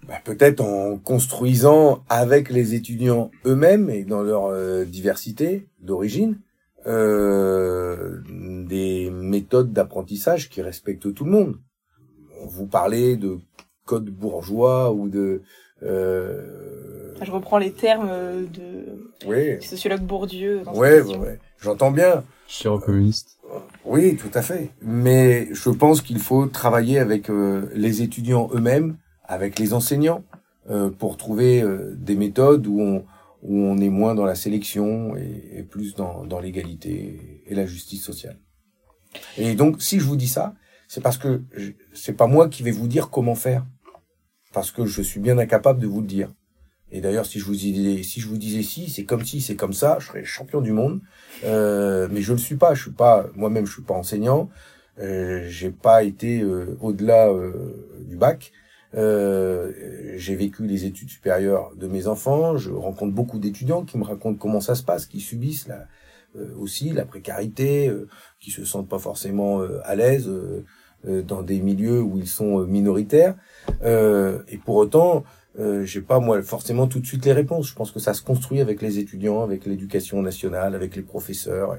Bah, 0.07 0.19
peut-être 0.23 0.61
en 0.61 0.97
construisant 0.97 2.03
avec 2.09 2.49
les 2.49 2.73
étudiants 2.73 3.29
eux-mêmes 3.45 3.91
et 3.91 4.03
dans 4.03 4.23
leur 4.23 4.51
diversité 4.87 5.67
d'origine 5.79 6.39
des 8.65 9.11
méthodes 9.11 9.73
d'apprentissage 9.73 10.49
qui 10.49 10.61
respectent 10.63 11.13
tout 11.13 11.25
le 11.25 11.31
monde. 11.31 11.59
Vous 12.47 12.65
parlez 12.65 13.17
de 13.17 13.39
code 13.89 14.09
bourgeois 14.09 14.91
ou 14.91 15.09
de 15.09 15.41
euh... 15.81 17.15
Je 17.21 17.31
reprends 17.31 17.57
les 17.57 17.71
termes 17.71 18.09
de 18.59 18.67
oui. 19.25 19.61
sociologue 19.61 20.01
Bourdieu. 20.01 20.61
Dans 20.63 20.75
ouais, 20.75 21.01
ouais, 21.01 21.39
j'entends 21.59 21.91
bien. 21.91 22.23
Cher 22.47 22.79
communiste. 22.79 23.37
Oui, 23.83 24.15
tout 24.15 24.33
à 24.33 24.41
fait. 24.41 24.69
Mais 24.81 25.47
je 25.51 25.69
pense 25.71 26.01
qu'il 26.01 26.19
faut 26.19 26.45
travailler 26.45 26.99
avec 26.99 27.29
euh, 27.29 27.69
les 27.73 28.01
étudiants 28.01 28.49
eux-mêmes, 28.53 28.97
avec 29.23 29.57
les 29.57 29.73
enseignants, 29.73 30.23
euh, 30.69 30.89
pour 30.89 31.17
trouver 31.17 31.61
euh, 31.61 31.95
des 31.97 32.15
méthodes 32.15 32.67
où 32.67 32.79
on, 32.79 33.05
où 33.41 33.55
on 33.71 33.77
est 33.79 33.89
moins 33.89 34.13
dans 34.15 34.25
la 34.25 34.35
sélection 34.35 35.15
et, 35.17 35.59
et 35.59 35.63
plus 35.63 35.95
dans, 35.95 36.25
dans 36.25 36.39
l'égalité 36.39 37.43
et 37.47 37.55
la 37.55 37.65
justice 37.65 38.03
sociale. 38.03 38.37
Et 39.37 39.55
donc, 39.55 39.81
si 39.81 39.99
je 39.99 40.05
vous 40.05 40.15
dis 40.15 40.27
ça, 40.27 40.53
c'est 40.87 41.01
parce 41.01 41.17
que 41.17 41.41
c'est 41.93 42.17
pas 42.21 42.27
moi 42.27 42.49
qui 42.49 42.63
vais 42.63 42.71
vous 42.71 42.87
dire 42.87 43.09
comment 43.09 43.35
faire 43.35 43.63
parce 44.59 44.71
que 44.71 44.85
je 44.85 45.01
suis 45.01 45.21
bien 45.21 45.37
incapable 45.37 45.79
de 45.79 45.87
vous 45.87 46.01
le 46.01 46.05
dire. 46.05 46.33
Et 46.91 46.99
d'ailleurs, 46.99 47.25
si 47.25 47.39
je 47.39 47.45
vous 47.45 47.55
disais, 47.55 48.03
si 48.03 48.89
c'est 48.89 49.05
comme 49.05 49.23
si, 49.23 49.39
c'est 49.39 49.55
comme 49.55 49.71
ça, 49.71 49.95
je 50.01 50.07
serais 50.07 50.25
champion 50.25 50.59
du 50.59 50.73
monde. 50.73 50.99
Euh, 51.45 52.09
mais 52.11 52.19
je 52.19 52.33
le 52.33 52.37
suis 52.37 52.57
pas. 52.57 52.73
Je 52.73 52.81
suis 52.81 52.91
pas 52.91 53.27
moi-même. 53.35 53.65
Je 53.65 53.71
suis 53.71 53.83
pas 53.83 53.93
enseignant. 53.93 54.49
Euh, 54.99 55.45
j'ai 55.47 55.71
pas 55.71 56.03
été 56.03 56.41
euh, 56.41 56.77
au-delà 56.81 57.29
euh, 57.29 58.01
du 58.01 58.17
bac. 58.17 58.51
J'ai 58.93 60.35
vécu 60.35 60.67
les 60.67 60.83
études 60.83 61.09
supérieures 61.09 61.73
de 61.77 61.87
mes 61.87 62.07
enfants. 62.07 62.57
Je 62.57 62.71
rencontre 62.71 63.13
beaucoup 63.15 63.39
d'étudiants 63.39 63.85
qui 63.85 63.97
me 63.97 64.03
racontent 64.03 64.37
comment 64.37 64.59
ça 64.59 64.75
se 64.75 64.83
passe, 64.83 65.05
qui 65.05 65.21
subissent 65.21 65.69
aussi 66.57 66.89
la 66.89 67.05
précarité, 67.05 67.89
qui 68.41 68.51
se 68.51 68.65
sentent 68.65 68.89
pas 68.89 68.99
forcément 68.99 69.61
à 69.85 69.95
l'aise 69.95 70.29
dans 71.05 71.41
des 71.41 71.59
milieux 71.59 72.01
où 72.01 72.17
ils 72.17 72.27
sont 72.27 72.59
minoritaires. 72.65 73.35
Euh, 73.83 74.39
et 74.47 74.57
pour 74.57 74.75
autant, 74.75 75.23
euh, 75.59 75.83
j'ai 75.83 76.01
pas 76.01 76.19
moi 76.19 76.41
forcément 76.41 76.87
tout 76.87 76.99
de 76.99 77.05
suite 77.05 77.25
les 77.25 77.33
réponses. 77.33 77.67
Je 77.67 77.75
pense 77.75 77.91
que 77.91 77.99
ça 77.99 78.13
se 78.13 78.21
construit 78.21 78.61
avec 78.61 78.81
les 78.81 78.99
étudiants, 78.99 79.43
avec 79.43 79.65
l'éducation 79.65 80.21
nationale, 80.21 80.75
avec 80.75 80.95
les 80.95 81.01
professeurs, 81.01 81.77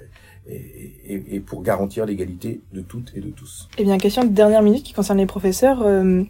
et, 0.48 0.92
et, 1.06 1.36
et 1.36 1.40
pour 1.40 1.62
garantir 1.62 2.06
l'égalité 2.06 2.60
de 2.72 2.80
toutes 2.80 3.12
et 3.14 3.20
de 3.20 3.30
tous. 3.30 3.68
Eh 3.78 3.84
bien, 3.84 3.98
question 3.98 4.24
de 4.24 4.28
dernière 4.28 4.62
minute 4.62 4.82
qui 4.82 4.92
concerne 4.92 5.18
les 5.18 5.26
professeurs. 5.26 5.82
Euh, 5.82 6.22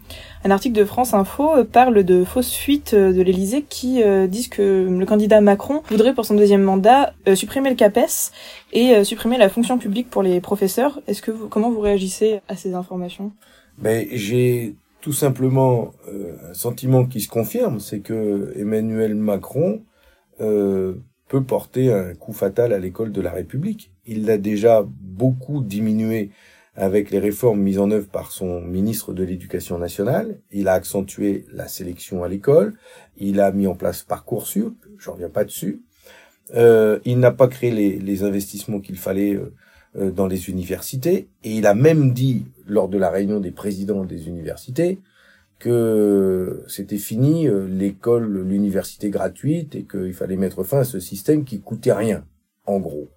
un 0.43 0.51
article 0.51 0.77
de 0.77 0.85
France 0.85 1.13
Info 1.13 1.55
euh, 1.55 1.63
parle 1.63 2.03
de 2.03 2.23
fausses 2.23 2.53
fuites 2.53 2.93
euh, 2.93 3.13
de 3.13 3.21
l'Élysée 3.21 3.63
qui 3.63 4.03
disent 4.27 4.47
que 4.47 4.87
le 4.89 5.05
candidat 5.05 5.41
Macron 5.41 5.81
voudrait 5.89 6.13
pour 6.13 6.25
son 6.25 6.35
deuxième 6.35 6.63
mandat 6.63 7.13
supprimer 7.35 7.69
le 7.69 7.75
CAPES 7.75 8.31
et 8.73 9.03
supprimer 9.03 9.37
la 9.37 9.49
fonction 9.49 9.77
publique 9.77 10.09
pour 10.09 10.23
les 10.23 10.41
professeurs. 10.41 11.01
Est-ce 11.07 11.21
que 11.21 11.31
vous, 11.31 11.47
comment 11.47 11.71
vous 11.71 11.79
réagissez 11.79 12.41
à 12.47 12.55
ces 12.55 12.73
informations? 12.73 13.31
Ben, 13.77 14.07
j'ai 14.11 14.75
tout 15.01 15.13
simplement 15.13 15.91
un 16.49 16.53
sentiment 16.53 17.05
qui 17.05 17.21
se 17.21 17.27
confirme, 17.27 17.79
c'est 17.79 17.99
que 17.99 18.53
Emmanuel 18.55 19.15
Macron 19.15 19.81
peut 20.37 21.43
porter 21.45 21.91
un 21.93 22.13
coup 22.13 22.33
fatal 22.33 22.73
à 22.73 22.79
l'école 22.79 23.11
de 23.11 23.21
la 23.21 23.31
République. 23.31 23.90
Il 24.05 24.25
l'a 24.25 24.37
déjà 24.37 24.85
beaucoup 24.87 25.61
diminué 25.61 26.31
avec 26.75 27.11
les 27.11 27.19
réformes 27.19 27.61
mises 27.61 27.79
en 27.79 27.91
œuvre 27.91 28.07
par 28.07 28.31
son 28.31 28.61
ministre 28.61 29.13
de 29.13 29.23
l'Éducation 29.23 29.77
nationale. 29.77 30.39
Il 30.51 30.67
a 30.67 30.73
accentué 30.73 31.45
la 31.51 31.67
sélection 31.67 32.23
à 32.23 32.29
l'école. 32.29 32.73
Il 33.17 33.39
a 33.41 33.51
mis 33.51 33.67
en 33.67 33.75
place 33.75 34.03
Parcoursup. 34.03 34.73
J'en 34.97 35.13
reviens 35.13 35.29
pas 35.29 35.43
dessus. 35.43 35.81
Euh, 36.53 36.99
il 37.05 37.19
n'a 37.19 37.31
pas 37.31 37.47
créé 37.47 37.71
les, 37.71 38.23
investissements 38.23 38.79
qu'il 38.79 38.97
fallait 38.97 39.35
euh, 39.35 39.53
euh, 39.97 40.11
dans 40.11 40.27
les 40.27 40.49
universités. 40.49 41.27
Et 41.43 41.51
il 41.51 41.65
a 41.65 41.73
même 41.73 42.13
dit, 42.13 42.45
lors 42.65 42.89
de 42.89 42.97
la 42.97 43.09
réunion 43.09 43.39
des 43.39 43.51
présidents 43.51 44.05
des 44.05 44.27
universités, 44.27 44.99
que 45.59 46.63
c'était 46.67 46.97
fini 46.97 47.47
l'école, 47.69 48.41
l'université 48.41 49.11
gratuite 49.11 49.75
et 49.75 49.83
qu'il 49.83 50.13
fallait 50.15 50.35
mettre 50.35 50.63
fin 50.63 50.79
à 50.79 50.83
ce 50.83 50.99
système 50.99 51.43
qui 51.43 51.61
coûtait 51.61 51.93
rien, 51.93 52.25
en 52.65 52.79
gros. 52.79 53.09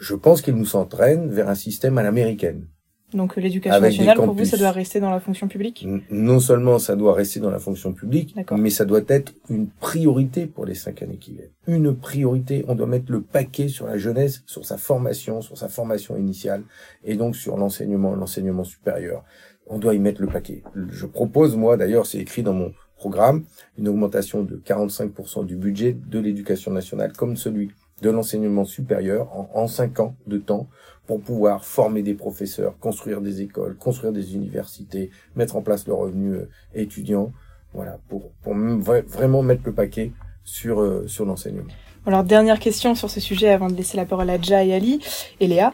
Je 0.00 0.14
pense 0.14 0.40
qu'il 0.40 0.54
nous 0.54 0.76
entraîne 0.76 1.28
vers 1.28 1.48
un 1.48 1.54
système 1.54 1.98
à 1.98 2.02
l'américaine. 2.02 2.66
Donc 3.12 3.36
euh, 3.36 3.40
l'éducation 3.40 3.80
nationale, 3.80 4.16
pour 4.16 4.32
vous, 4.32 4.44
ça 4.44 4.56
doit 4.56 4.70
rester 4.70 4.98
dans 4.98 5.10
la 5.10 5.20
fonction 5.20 5.46
publique? 5.46 5.86
Non 6.10 6.40
seulement 6.40 6.78
ça 6.78 6.96
doit 6.96 7.12
rester 7.12 7.38
dans 7.38 7.50
la 7.50 7.58
fonction 7.58 7.92
publique, 7.92 8.34
mais 8.56 8.70
ça 8.70 8.84
doit 8.84 9.02
être 9.08 9.34
une 9.50 9.68
priorité 9.68 10.46
pour 10.46 10.64
les 10.64 10.74
cinq 10.74 11.02
années 11.02 11.18
qui 11.18 11.34
viennent. 11.34 11.50
Une 11.66 11.94
priorité, 11.94 12.64
on 12.68 12.74
doit 12.74 12.86
mettre 12.86 13.12
le 13.12 13.20
paquet 13.20 13.68
sur 13.68 13.86
la 13.86 13.98
jeunesse, 13.98 14.42
sur 14.46 14.64
sa 14.64 14.78
formation, 14.78 15.42
sur 15.42 15.58
sa 15.58 15.68
formation 15.68 16.16
initiale, 16.16 16.62
et 17.04 17.16
donc 17.16 17.36
sur 17.36 17.56
l'enseignement, 17.56 18.14
l'enseignement 18.14 18.64
supérieur. 18.64 19.24
On 19.66 19.78
doit 19.78 19.94
y 19.94 19.98
mettre 19.98 20.22
le 20.22 20.28
paquet. 20.28 20.62
Je 20.88 21.06
propose, 21.06 21.56
moi 21.56 21.76
d'ailleurs, 21.76 22.06
c'est 22.06 22.18
écrit 22.18 22.42
dans 22.42 22.54
mon 22.54 22.72
programme, 22.96 23.44
une 23.78 23.88
augmentation 23.88 24.42
de 24.42 24.56
45% 24.56 25.46
du 25.46 25.56
budget 25.56 25.94
de 25.94 26.18
l'éducation 26.18 26.70
nationale 26.70 27.12
comme 27.12 27.36
celui 27.36 27.70
de 28.02 28.10
l'enseignement 28.10 28.64
supérieur 28.64 29.28
en, 29.36 29.50
en 29.54 29.66
cinq 29.66 30.00
ans 30.00 30.14
de 30.26 30.38
temps 30.38 30.68
pour 31.06 31.20
pouvoir 31.20 31.64
former 31.64 32.02
des 32.02 32.14
professeurs, 32.14 32.78
construire 32.78 33.20
des 33.20 33.40
écoles, 33.40 33.76
construire 33.76 34.12
des 34.12 34.34
universités, 34.34 35.10
mettre 35.34 35.56
en 35.56 35.62
place 35.62 35.86
le 35.86 35.94
revenu 35.94 36.34
euh, 36.34 36.48
étudiant, 36.74 37.32
voilà, 37.74 37.98
pour, 38.08 38.30
pour 38.42 38.54
vraiment 38.54 39.42
mettre 39.42 39.62
le 39.64 39.72
paquet 39.72 40.12
sur, 40.44 40.80
euh, 40.80 41.06
sur 41.06 41.24
l'enseignement. 41.24 41.72
Alors, 42.06 42.24
dernière 42.24 42.58
question 42.58 42.94
sur 42.94 43.10
ce 43.10 43.20
sujet 43.20 43.50
avant 43.50 43.68
de 43.68 43.74
laisser 43.74 43.96
la 43.96 44.06
parole 44.06 44.30
à 44.30 44.40
Ja 44.40 44.64
et 44.64 44.72
Ali 44.72 45.00
et 45.40 45.46
Léa. 45.46 45.72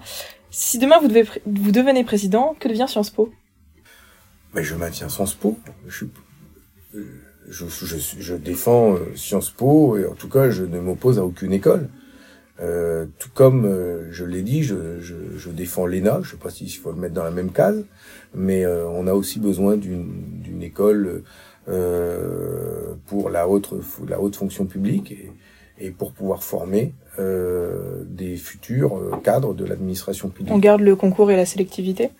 Si 0.51 0.79
demain 0.79 0.99
vous, 1.01 1.09
devez, 1.09 1.25
vous 1.45 1.71
devenez 1.71 2.03
président, 2.03 2.57
que 2.59 2.69
devient 2.69 2.87
Sciences 2.89 3.11
Po? 3.11 3.31
Mais 4.55 4.65
je 4.65 4.75
maintiens 4.75 5.09
Sciences 5.09 5.35
Po. 5.35 5.59
Je, 5.87 6.07
je, 7.49 7.67
je, 7.69 7.97
je 8.19 8.35
défends 8.35 8.95
euh, 8.95 9.15
Sciences 9.15 9.51
Po 9.51 9.97
et 9.99 10.07
en 10.07 10.15
tout 10.15 10.29
cas, 10.29 10.51
je 10.51 10.65
ne 10.65 10.81
m'oppose 10.81 11.19
à 11.19 11.25
aucune 11.25 11.53
école. 11.53 11.89
Euh, 12.61 13.05
tout 13.19 13.29
comme 13.35 13.67
euh, 13.67 14.11
je 14.11 14.25
l'ai 14.25 14.43
dit, 14.43 14.63
je, 14.63 14.99
je, 15.01 15.15
je 15.37 15.51
défends 15.51 15.87
l'ENA. 15.87 16.21
Je 16.23 16.31
sais 16.31 16.37
pas 16.37 16.51
s'il 16.51 16.71
faut 16.71 16.91
le 16.91 16.97
mettre 16.99 17.15
dans 17.15 17.25
la 17.25 17.31
même 17.31 17.53
case, 17.53 17.85
mais 18.35 18.65
euh, 18.65 18.89
on 18.89 19.07
a 19.07 19.13
aussi 19.13 19.41
besoin 19.41 19.77
d'une 19.77 20.63
école 20.63 21.23
euh, 21.69 22.95
pour 23.07 23.29
la 23.29 23.47
haute 23.49 23.75
la 24.09 24.21
haute 24.21 24.37
fonction 24.37 24.65
publique 24.65 25.13
et, 25.13 25.33
et 25.79 25.91
pour 25.91 26.13
pouvoir 26.13 26.43
former 26.43 26.95
des 27.19 28.37
futurs 28.37 29.21
cadres 29.23 29.55
de 29.55 29.65
l'administration 29.65 30.29
publique. 30.29 30.53
On 30.53 30.59
garde 30.59 30.83
le 30.83 30.97
concours 30.97 31.31
et 31.31 31.37
la 31.37 31.47
sélectivité? 31.47 32.11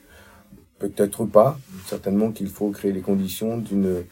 Peut-être 0.79 1.27
pas. 1.27 1.59
Certainement 1.87 2.31
qu'il 2.33 2.49
faut 2.49 2.71
créer 2.71 2.93
les 2.93 3.03
conditions 3.03 3.59
d'une 3.59 4.05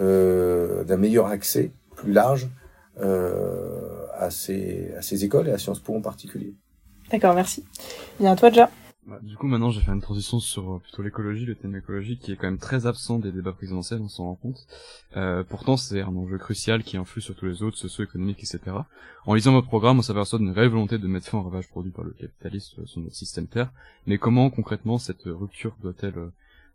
d'un 0.00 0.96
meilleur 0.96 1.26
accès 1.26 1.70
plus 1.96 2.12
large 2.12 2.44
euh, 2.46 2.61
à, 3.00 4.30
ces, 4.30 4.92
à 4.94 5.02
ces 5.02 5.24
écoles 5.24 5.48
et 5.48 5.52
à 5.52 5.58
Sciences 5.58 5.80
Po 5.80 5.96
en 5.96 6.00
particulier. 6.00 6.54
D'accord, 7.10 7.34
merci. 7.34 7.64
Bien, 8.18 8.36
toi 8.36 8.50
déjà. 8.50 8.70
Bah, 9.04 9.18
du 9.20 9.36
coup, 9.36 9.48
maintenant, 9.48 9.70
j'ai 9.70 9.80
fait 9.80 9.90
une 9.90 10.00
transition 10.00 10.38
sur 10.38 10.74
euh, 10.74 10.78
plutôt 10.78 11.02
l'écologie, 11.02 11.44
le 11.44 11.56
thème 11.56 11.74
écologique, 11.74 12.20
qui 12.20 12.30
est 12.30 12.36
quand 12.36 12.46
même 12.46 12.58
très 12.58 12.86
absent 12.86 13.18
des 13.18 13.32
débats 13.32 13.52
présidentiels, 13.52 14.00
on 14.00 14.08
s'en 14.08 14.26
rend 14.26 14.36
compte. 14.36 14.64
Euh, 15.16 15.42
pourtant, 15.42 15.76
c'est 15.76 16.02
un 16.02 16.14
enjeu 16.16 16.38
crucial 16.38 16.84
qui 16.84 16.96
influe 16.96 17.20
sur 17.20 17.34
tous 17.34 17.46
les 17.46 17.64
autres, 17.64 17.76
socio-économiques, 17.76 18.38
etc. 18.38 18.60
En 19.26 19.34
lisant 19.34 19.52
votre 19.52 19.66
programme, 19.66 19.98
on 19.98 20.02
s'aperçoit 20.02 20.38
d'une 20.38 20.52
réelle 20.52 20.68
volonté 20.68 20.98
de 20.98 21.06
mettre 21.08 21.26
fin 21.26 21.38
au 21.38 21.42
ravage 21.42 21.68
produit 21.68 21.90
par 21.90 22.04
le 22.04 22.12
capitalisme 22.12 22.86
sur 22.86 23.00
notre 23.00 23.16
système 23.16 23.48
Terre. 23.48 23.72
Mais 24.06 24.18
comment, 24.18 24.50
concrètement, 24.50 24.98
cette 24.98 25.24
rupture 25.24 25.74
doit-elle 25.82 26.18
euh, 26.18 26.32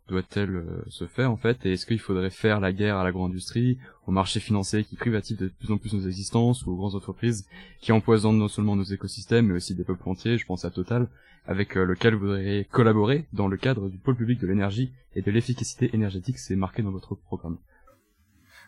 doit-elle 0.08 0.56
euh, 0.56 0.84
se 0.88 1.06
faire 1.06 1.30
en 1.30 1.36
fait 1.36 1.64
Et 1.64 1.72
est-ce 1.74 1.86
qu'il 1.86 2.00
faudrait 2.00 2.30
faire 2.30 2.60
la 2.60 2.72
guerre 2.72 2.96
à 2.96 3.04
l'agro-industrie, 3.04 3.78
au 4.06 4.10
marché 4.10 4.40
financier 4.40 4.84
qui 4.84 4.96
privatise 4.96 5.36
de 5.36 5.48
plus 5.48 5.70
en 5.70 5.78
plus 5.78 5.92
nos 5.92 6.06
existences, 6.06 6.66
ou 6.66 6.72
aux 6.72 6.76
grandes 6.76 6.94
entreprises 6.94 7.46
qui 7.80 7.92
empoisonnent 7.92 8.38
non 8.38 8.48
seulement 8.48 8.74
nos 8.74 8.84
écosystèmes, 8.84 9.46
mais 9.46 9.54
aussi 9.54 9.74
des 9.74 9.84
peuples 9.84 10.08
entiers, 10.08 10.38
je 10.38 10.46
pense 10.46 10.64
à 10.64 10.70
Total, 10.70 11.08
avec 11.46 11.76
euh, 11.76 11.84
lequel 11.84 12.14
vous 12.14 12.26
voudriez 12.26 12.64
collaborer 12.64 13.26
dans 13.32 13.48
le 13.48 13.56
cadre 13.56 13.88
du 13.88 13.98
pôle 13.98 14.16
public 14.16 14.40
de 14.40 14.46
l'énergie 14.46 14.92
et 15.14 15.22
de 15.22 15.30
l'efficacité 15.30 15.90
énergétique, 15.92 16.38
c'est 16.38 16.56
marqué 16.56 16.82
dans 16.82 16.90
votre 16.90 17.14
programme. 17.14 17.58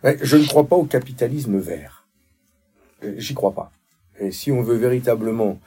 je 0.04 0.36
ne 0.36 0.46
crois 0.46 0.66
pas 0.66 0.76
au 0.76 0.84
capitalisme 0.84 1.58
vert. 1.58 2.06
Euh, 3.02 3.14
j'y 3.16 3.34
crois 3.34 3.54
pas. 3.54 3.72
Et 4.18 4.30
si 4.30 4.52
on 4.52 4.62
veut 4.62 4.76
véritablement 4.76 5.58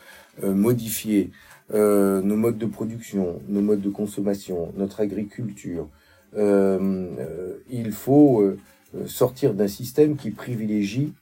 modifier 0.41 1.29
euh, 1.71 2.21
nos 2.21 2.35
modes 2.35 2.57
de 2.57 2.65
production, 2.65 3.41
nos 3.47 3.61
modes 3.61 3.81
de 3.81 3.89
consommation, 3.89 4.73
notre 4.75 4.99
agriculture. 4.99 5.89
Euh, 6.35 7.07
euh 7.19 7.57
il 7.69 7.91
faut 7.91 8.41
euh, 8.41 8.57
sortir 9.05 9.53
d'un 9.53 9.67
système 9.67 10.15
qui 10.15 10.31
privilégie 10.31 11.13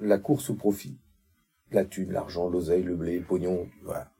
la 0.00 0.18
course 0.18 0.50
au 0.50 0.54
profit. 0.54 0.98
La 1.72 1.84
thune, 1.84 2.12
l'argent, 2.12 2.48
l'oseille, 2.48 2.82
le 2.82 2.94
blé, 2.94 3.18
le 3.18 3.24
pognon, 3.24 3.66
voilà. 3.84 4.10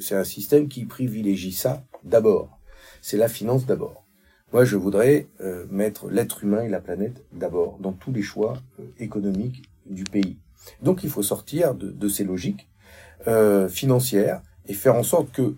C'est 0.00 0.16
un 0.16 0.24
système 0.24 0.68
qui 0.68 0.86
privilégie 0.86 1.52
ça 1.52 1.84
d'abord. 2.04 2.58
C'est 3.02 3.16
la 3.16 3.28
finance 3.28 3.66
d'abord. 3.66 4.06
Moi, 4.52 4.64
je 4.64 4.76
voudrais 4.76 5.28
euh, 5.40 5.66
mettre 5.70 6.08
l'être 6.08 6.42
humain 6.42 6.62
et 6.62 6.68
la 6.68 6.80
planète 6.80 7.24
d'abord 7.32 7.78
dans 7.78 7.92
tous 7.92 8.12
les 8.12 8.22
choix 8.22 8.54
économiques 8.98 9.62
du 9.86 10.04
pays. 10.04 10.38
Donc, 10.82 11.04
il 11.04 11.10
faut 11.10 11.22
sortir 11.22 11.74
de, 11.74 11.90
de 11.90 12.08
ces 12.08 12.24
logiques 12.24 12.68
euh, 13.28 13.68
financières 13.68 14.42
et 14.66 14.74
faire 14.74 14.94
en 14.94 15.02
sorte 15.02 15.32
que 15.32 15.56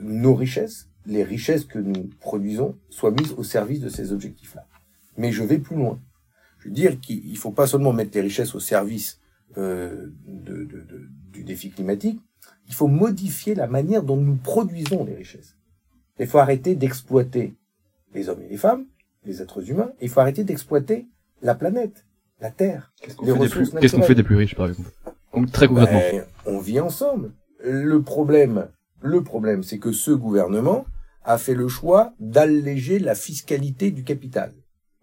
nos 0.00 0.34
richesses, 0.34 0.88
les 1.06 1.24
richesses 1.24 1.64
que 1.64 1.78
nous 1.78 2.10
produisons, 2.20 2.76
soient 2.90 3.10
mises 3.10 3.32
au 3.32 3.42
service 3.42 3.80
de 3.80 3.88
ces 3.88 4.12
objectifs-là. 4.12 4.66
Mais 5.16 5.32
je 5.32 5.42
vais 5.42 5.58
plus 5.58 5.76
loin. 5.76 6.00
Je 6.58 6.68
veux 6.68 6.74
dire 6.74 7.00
qu'il 7.00 7.30
ne 7.30 7.36
faut 7.36 7.50
pas 7.50 7.66
seulement 7.66 7.92
mettre 7.92 8.10
les 8.14 8.20
richesses 8.20 8.54
au 8.54 8.60
service 8.60 9.20
euh, 9.56 10.12
de, 10.26 10.64
de, 10.64 10.82
de, 10.82 11.08
du 11.32 11.42
défi 11.42 11.70
climatique, 11.70 12.20
il 12.68 12.74
faut 12.74 12.86
modifier 12.86 13.54
la 13.54 13.66
manière 13.66 14.02
dont 14.02 14.16
nous 14.16 14.36
produisons 14.36 15.04
les 15.04 15.14
richesses. 15.14 15.56
Il 16.20 16.26
faut 16.26 16.38
arrêter 16.38 16.74
d'exploiter 16.74 17.54
les 18.14 18.28
hommes 18.28 18.42
et 18.42 18.48
les 18.48 18.56
femmes, 18.56 18.86
les 19.24 19.40
êtres 19.40 19.70
humains, 19.70 19.90
et 20.00 20.04
il 20.04 20.10
faut 20.10 20.20
arrêter 20.20 20.44
d'exploiter 20.44 21.06
la 21.42 21.54
planète, 21.54 22.04
la 22.40 22.50
Terre, 22.50 22.92
Qu'est-ce 23.00 23.16
qu'on 23.16 23.26
fait, 23.26 24.06
fait, 24.06 24.14
des 24.14 24.22
plus 24.22 24.36
riches, 24.36 24.54
par 24.54 24.68
exemple? 24.68 24.90
Très 25.52 25.68
concrètement. 25.68 25.98
Ben, 25.98 26.24
on 26.46 26.58
vit 26.58 26.80
ensemble. 26.80 27.32
Le 27.62 28.02
problème, 28.02 28.68
le 29.02 29.22
problème, 29.22 29.62
c'est 29.62 29.78
que 29.78 29.92
ce 29.92 30.10
gouvernement 30.10 30.86
a 31.24 31.38
fait 31.38 31.54
le 31.54 31.68
choix 31.68 32.14
d'alléger 32.20 32.98
la 32.98 33.14
fiscalité 33.14 33.90
du 33.90 34.04
capital. 34.04 34.54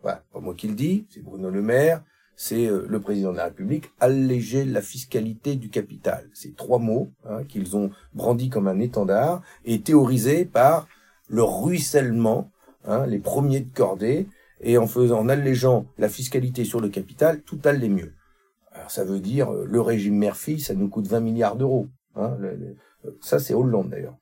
Voilà, 0.02 0.24
pas 0.32 0.40
moi 0.40 0.54
qui 0.54 0.68
le 0.68 0.76
dis, 0.76 1.08
c'est 1.10 1.24
Bruno 1.24 1.50
Le 1.50 1.62
Maire, 1.62 2.04
c'est 2.36 2.68
euh, 2.68 2.86
le 2.88 3.00
président 3.00 3.32
de 3.32 3.38
la 3.38 3.46
République, 3.46 3.92
alléger 4.00 4.66
la 4.66 4.82
fiscalité 4.82 5.56
du 5.56 5.70
capital. 5.70 6.30
C'est 6.34 6.56
trois 6.56 6.80
mots 6.80 7.12
hein, 7.26 7.44
qu'ils 7.44 7.76
ont 7.76 7.92
brandis 8.14 8.50
comme 8.50 8.68
un 8.68 8.80
étendard 8.80 9.42
et 9.64 9.82
théorisés 9.82 10.46
par 10.46 10.88
le 11.28 11.44
ruissellement, 11.44 12.52
hein, 12.86 13.06
les 13.06 13.20
premiers 13.20 13.62
de 13.62 13.74
cordée, 13.74 14.28
et 14.62 14.78
en 14.78 14.88
faisant, 14.88 15.20
en 15.20 15.30
allégeant 15.30 15.86
la 15.98 16.10
fiscalité 16.10 16.66
sur 16.66 16.80
le 16.80 16.90
capital, 16.90 17.42
tout 17.42 17.60
allait 17.66 17.90
mieux. 17.90 18.14
Alors 18.72 18.92
ça 18.92 19.04
veut 19.04 19.20
dire 19.20 19.52
euh, 19.52 19.66
le 19.66 19.82
régime 19.82 20.18
Murphy, 20.18 20.60
ça 20.60 20.74
nous 20.74 20.90
coûte 20.90 21.08
20 21.08 21.20
milliards 21.20 21.56
d'euros. 21.56 21.88
Hein, 22.15 22.38
ça, 23.22 23.39
c'est 23.39 23.53
Hollande 23.53 23.89
d'ailleurs. 23.89 24.17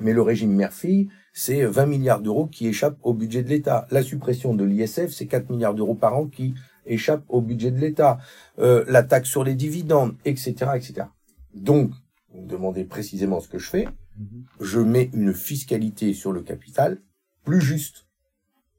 Mais 0.00 0.12
le 0.12 0.22
régime 0.22 0.52
Murphy, 0.52 1.08
c'est 1.32 1.64
20 1.64 1.86
milliards 1.86 2.20
d'euros 2.20 2.46
qui 2.46 2.66
échappent 2.66 2.98
au 3.02 3.12
budget 3.12 3.42
de 3.42 3.48
l'État. 3.48 3.86
La 3.90 4.02
suppression 4.02 4.54
de 4.54 4.64
l'ISF, 4.64 5.10
c'est 5.10 5.26
4 5.26 5.50
milliards 5.50 5.74
d'euros 5.74 5.94
par 5.94 6.16
an 6.16 6.26
qui 6.26 6.54
échappent 6.86 7.24
au 7.28 7.40
budget 7.40 7.70
de 7.70 7.78
l'État. 7.78 8.18
Euh, 8.58 8.84
la 8.88 9.02
taxe 9.02 9.28
sur 9.28 9.44
les 9.44 9.54
dividendes, 9.54 10.16
etc., 10.24 10.54
etc. 10.74 11.06
Donc, 11.54 11.90
vous 12.32 12.42
me 12.42 12.48
demandez 12.48 12.84
précisément 12.84 13.40
ce 13.40 13.48
que 13.48 13.58
je 13.58 13.68
fais. 13.68 13.88
Mhm. 14.18 14.44
Je 14.60 14.80
mets 14.80 15.10
une 15.12 15.34
fiscalité 15.34 16.14
sur 16.14 16.32
le 16.32 16.42
capital 16.42 17.00
plus 17.44 17.60
juste 17.60 18.06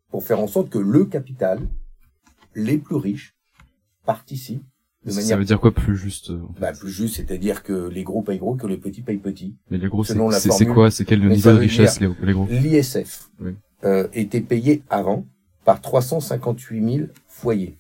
pour 0.09 0.23
faire 0.23 0.39
en 0.39 0.47
sorte 0.47 0.69
que 0.69 0.77
le 0.77 1.05
capital, 1.05 1.59
les 2.53 2.77
plus 2.77 2.95
riches, 2.95 3.35
participent 4.05 4.65
ça 5.07 5.35
veut 5.35 5.45
dire 5.45 5.59
quoi 5.59 5.71
plus 5.71 5.97
juste 5.97 6.29
euh, 6.29 6.39
bah, 6.59 6.73
Plus 6.73 6.91
juste, 6.91 7.15
c'est-à-dire 7.15 7.63
que 7.63 7.87
les 7.89 8.03
gros 8.03 8.21
payent 8.21 8.37
gros, 8.37 8.55
que 8.55 8.67
les 8.67 8.77
petits 8.77 9.01
payent 9.01 9.17
petits. 9.17 9.55
Mais 9.69 9.77
les 9.77 9.87
gros, 9.87 10.03
c'est 10.03 10.65
quoi? 10.65 10.91
C'est 10.91 11.05
quel 11.05 11.27
niveau 11.27 11.51
de 11.51 11.57
richesse 11.57 11.99
les, 11.99 12.09
les 12.21 12.33
gros? 12.33 12.47
L'ISF 12.49 13.29
euh, 13.83 14.07
était 14.13 14.41
payé 14.41 14.83
avant 14.89 15.25
par 15.65 15.81
358 15.81 16.95
000 16.97 17.07
foyers 17.27 17.77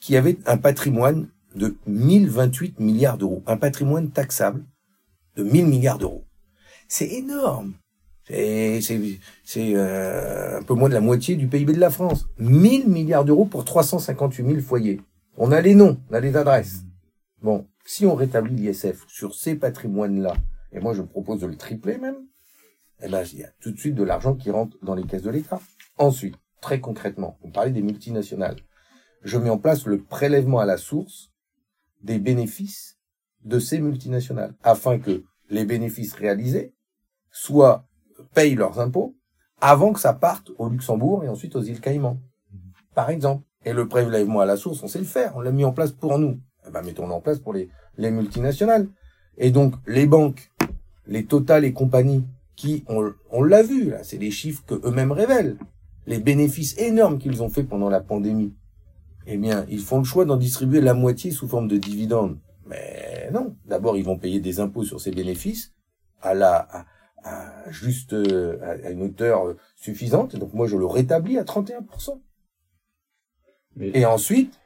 qui 0.00 0.16
avaient 0.16 0.38
un 0.46 0.56
patrimoine 0.56 1.28
de 1.54 1.76
1028 1.86 2.80
milliards 2.80 3.18
d'euros, 3.18 3.42
un 3.46 3.56
patrimoine 3.56 4.10
taxable 4.10 4.64
de 5.36 5.44
1000 5.44 5.66
milliards 5.66 5.98
d'euros. 5.98 6.24
C'est 6.88 7.08
énorme. 7.08 7.74
C'est 8.24 8.80
euh, 9.58 10.58
un 10.58 10.62
peu 10.62 10.74
moins 10.74 10.88
de 10.88 10.94
la 10.94 11.00
moitié 11.00 11.36
du 11.36 11.46
PIB 11.46 11.74
de 11.74 11.80
la 11.80 11.90
France. 11.90 12.26
1000 12.38 12.88
milliards 12.88 13.24
d'euros 13.24 13.44
pour 13.44 13.64
358 13.64 14.46
000 14.46 14.60
foyers. 14.60 15.00
On 15.36 15.50
a 15.50 15.60
les 15.60 15.74
noms, 15.74 15.98
on 16.10 16.14
a 16.14 16.20
les 16.20 16.36
adresses. 16.36 16.82
Bon, 17.40 17.66
si 17.86 18.04
on 18.04 18.14
rétablit 18.14 18.54
l'ISF 18.54 19.06
sur 19.08 19.34
ces 19.34 19.54
patrimoines-là, 19.54 20.34
et 20.72 20.80
moi 20.80 20.92
je 20.92 21.02
propose 21.02 21.40
de 21.40 21.46
le 21.46 21.56
tripler 21.56 21.96
même, 21.96 22.16
eh 23.00 23.08
ben, 23.08 23.24
il 23.32 23.38
y 23.38 23.44
a 23.44 23.50
tout 23.60 23.72
de 23.72 23.78
suite 23.78 23.94
de 23.94 24.04
l'argent 24.04 24.34
qui 24.34 24.50
rentre 24.50 24.76
dans 24.82 24.94
les 24.94 25.04
caisses 25.04 25.22
de 25.22 25.30
l'État. 25.30 25.60
Ensuite, 25.98 26.36
très 26.60 26.80
concrètement, 26.80 27.38
on 27.42 27.50
parlait 27.50 27.70
des 27.70 27.82
multinationales. 27.82 28.60
Je 29.22 29.38
mets 29.38 29.50
en 29.50 29.58
place 29.58 29.86
le 29.86 30.02
prélèvement 30.02 30.60
à 30.60 30.66
la 30.66 30.76
source 30.76 31.32
des 32.02 32.18
bénéfices 32.18 32.98
de 33.44 33.58
ces 33.58 33.80
multinationales, 33.80 34.54
afin 34.62 34.98
que 34.98 35.24
les 35.48 35.64
bénéfices 35.64 36.12
réalisés 36.12 36.74
soient 37.30 37.88
payent 38.34 38.54
leurs 38.54 38.80
impôts 38.80 39.16
avant 39.60 39.92
que 39.92 40.00
ça 40.00 40.12
parte 40.12 40.50
au 40.58 40.68
Luxembourg 40.68 41.24
et 41.24 41.28
ensuite 41.28 41.56
aux 41.56 41.62
îles 41.62 41.80
Caïmans. 41.80 42.20
Par 42.94 43.10
exemple. 43.10 43.44
Et 43.64 43.72
le 43.72 43.86
prélèvement 43.86 44.40
à 44.40 44.46
la 44.46 44.56
source, 44.56 44.82
on 44.82 44.88
sait 44.88 44.98
le 44.98 45.04
faire, 45.04 45.32
on 45.36 45.40
l'a 45.40 45.52
mis 45.52 45.64
en 45.64 45.72
place 45.72 45.92
pour 45.92 46.18
nous. 46.18 46.40
Eh 46.66 46.70
ben, 46.70 46.82
mettons-le 46.82 47.12
en 47.12 47.20
place 47.20 47.38
pour 47.38 47.52
les, 47.52 47.68
les 47.96 48.10
multinationales. 48.10 48.88
Et 49.38 49.50
donc, 49.50 49.74
les 49.86 50.06
banques, 50.06 50.50
les 51.06 51.24
Total 51.24 51.64
et 51.64 51.72
compagnie, 51.72 52.24
qui, 52.56 52.84
on, 52.88 53.12
on 53.30 53.42
l'a 53.42 53.62
vu, 53.62 53.90
là, 53.90 54.04
c'est 54.04 54.18
les 54.18 54.30
chiffres 54.30 54.62
que 54.66 54.74
eux-mêmes 54.86 55.12
révèlent. 55.12 55.56
Les 56.06 56.18
bénéfices 56.18 56.76
énormes 56.78 57.18
qu'ils 57.18 57.42
ont 57.42 57.48
fait 57.48 57.62
pendant 57.62 57.88
la 57.88 58.00
pandémie. 58.00 58.54
eh 59.26 59.36
bien, 59.36 59.64
ils 59.68 59.80
font 59.80 59.98
le 59.98 60.04
choix 60.04 60.24
d'en 60.24 60.36
distribuer 60.36 60.80
la 60.80 60.94
moitié 60.94 61.30
sous 61.30 61.48
forme 61.48 61.68
de 61.68 61.76
dividendes. 61.76 62.38
Mais 62.66 63.30
non, 63.32 63.56
d'abord, 63.66 63.96
ils 63.96 64.04
vont 64.04 64.18
payer 64.18 64.40
des 64.40 64.60
impôts 64.60 64.84
sur 64.84 65.00
ces 65.00 65.10
bénéfices 65.10 65.72
à 66.20 66.34
la 66.34 66.86
à, 67.24 67.70
juste 67.70 68.12
euh, 68.14 68.58
à, 68.84 68.90
une 68.90 69.02
hauteur 69.02 69.54
suffisante. 69.76 70.34
Et 70.34 70.38
donc 70.38 70.54
moi, 70.54 70.66
je 70.66 70.76
le 70.76 70.86
rétablis 70.86 71.38
à 71.38 71.44
31%. 71.44 72.20
Et 73.80 74.04
ensuite, 74.04 74.58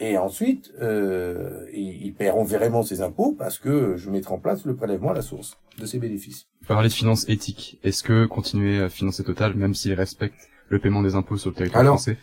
et 0.00 0.18
ensuite, 0.18 0.72
euh, 0.82 1.66
ils, 1.72 2.12
paieront 2.14 2.42
vraiment 2.42 2.82
ces 2.82 3.00
impôts 3.00 3.32
parce 3.38 3.58
que 3.58 3.96
je 3.96 4.10
mettrai 4.10 4.34
en 4.34 4.38
place 4.38 4.64
le 4.64 4.74
prélèvement 4.74 5.10
à 5.10 5.14
la 5.14 5.22
source 5.22 5.56
de 5.78 5.86
ces 5.86 5.98
bénéfices. 5.98 6.46
Parler 6.66 6.88
de 6.88 6.94
finances 6.94 7.28
éthiques, 7.28 7.78
est-ce 7.84 8.02
que 8.02 8.26
continuer 8.26 8.82
à 8.82 8.88
financer 8.88 9.22
Total, 9.22 9.54
même 9.54 9.74
s'il 9.74 9.92
respecte 9.94 10.48
le 10.68 10.80
paiement 10.80 11.02
des 11.02 11.14
impôts 11.14 11.36
sur 11.36 11.50
le 11.50 11.56
territoire 11.56 11.84
français, 11.84 12.18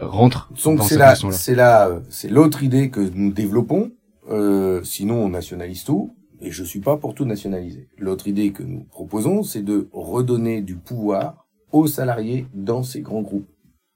rentre 0.00 0.50
donc 0.64 0.78
dans 0.78 0.84
cette 0.84 0.98
là 0.98 1.14
C'est 1.14 1.54
là, 1.54 2.00
c'est 2.08 2.28
l'autre 2.28 2.64
idée 2.64 2.90
que 2.90 3.00
nous 3.00 3.32
développons. 3.32 3.92
Euh, 4.28 4.82
sinon, 4.82 5.24
on 5.24 5.28
nationalise 5.28 5.84
tout, 5.84 6.16
et 6.40 6.50
je 6.50 6.64
suis 6.64 6.80
pas 6.80 6.96
pour 6.96 7.14
tout 7.14 7.24
nationaliser. 7.24 7.88
L'autre 7.98 8.26
idée 8.26 8.50
que 8.50 8.64
nous 8.64 8.84
proposons, 8.84 9.44
c'est 9.44 9.62
de 9.62 9.88
redonner 9.92 10.60
du 10.60 10.76
pouvoir 10.76 11.46
aux 11.70 11.86
salariés 11.86 12.46
dans 12.52 12.82
ces 12.82 13.00
grands 13.00 13.22
groupes. 13.22 13.48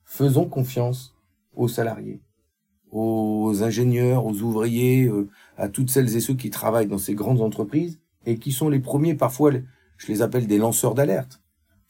Faisons 0.04 0.44
confiance 0.44 1.15
aux 1.56 1.68
salariés 1.68 2.20
aux 2.96 3.62
ingénieurs, 3.62 4.26
aux 4.26 4.40
ouvriers, 4.40 5.04
euh, 5.04 5.28
à 5.56 5.68
toutes 5.68 5.90
celles 5.90 6.16
et 6.16 6.20
ceux 6.20 6.34
qui 6.34 6.50
travaillent 6.50 6.86
dans 6.86 6.98
ces 6.98 7.14
grandes 7.14 7.40
entreprises 7.40 8.00
et 8.24 8.38
qui 8.38 8.52
sont 8.52 8.68
les 8.68 8.80
premiers, 8.80 9.14
parfois, 9.14 9.52
je 9.96 10.06
les 10.08 10.22
appelle 10.22 10.46
des 10.46 10.58
lanceurs 10.58 10.94
d'alerte. 10.94 11.40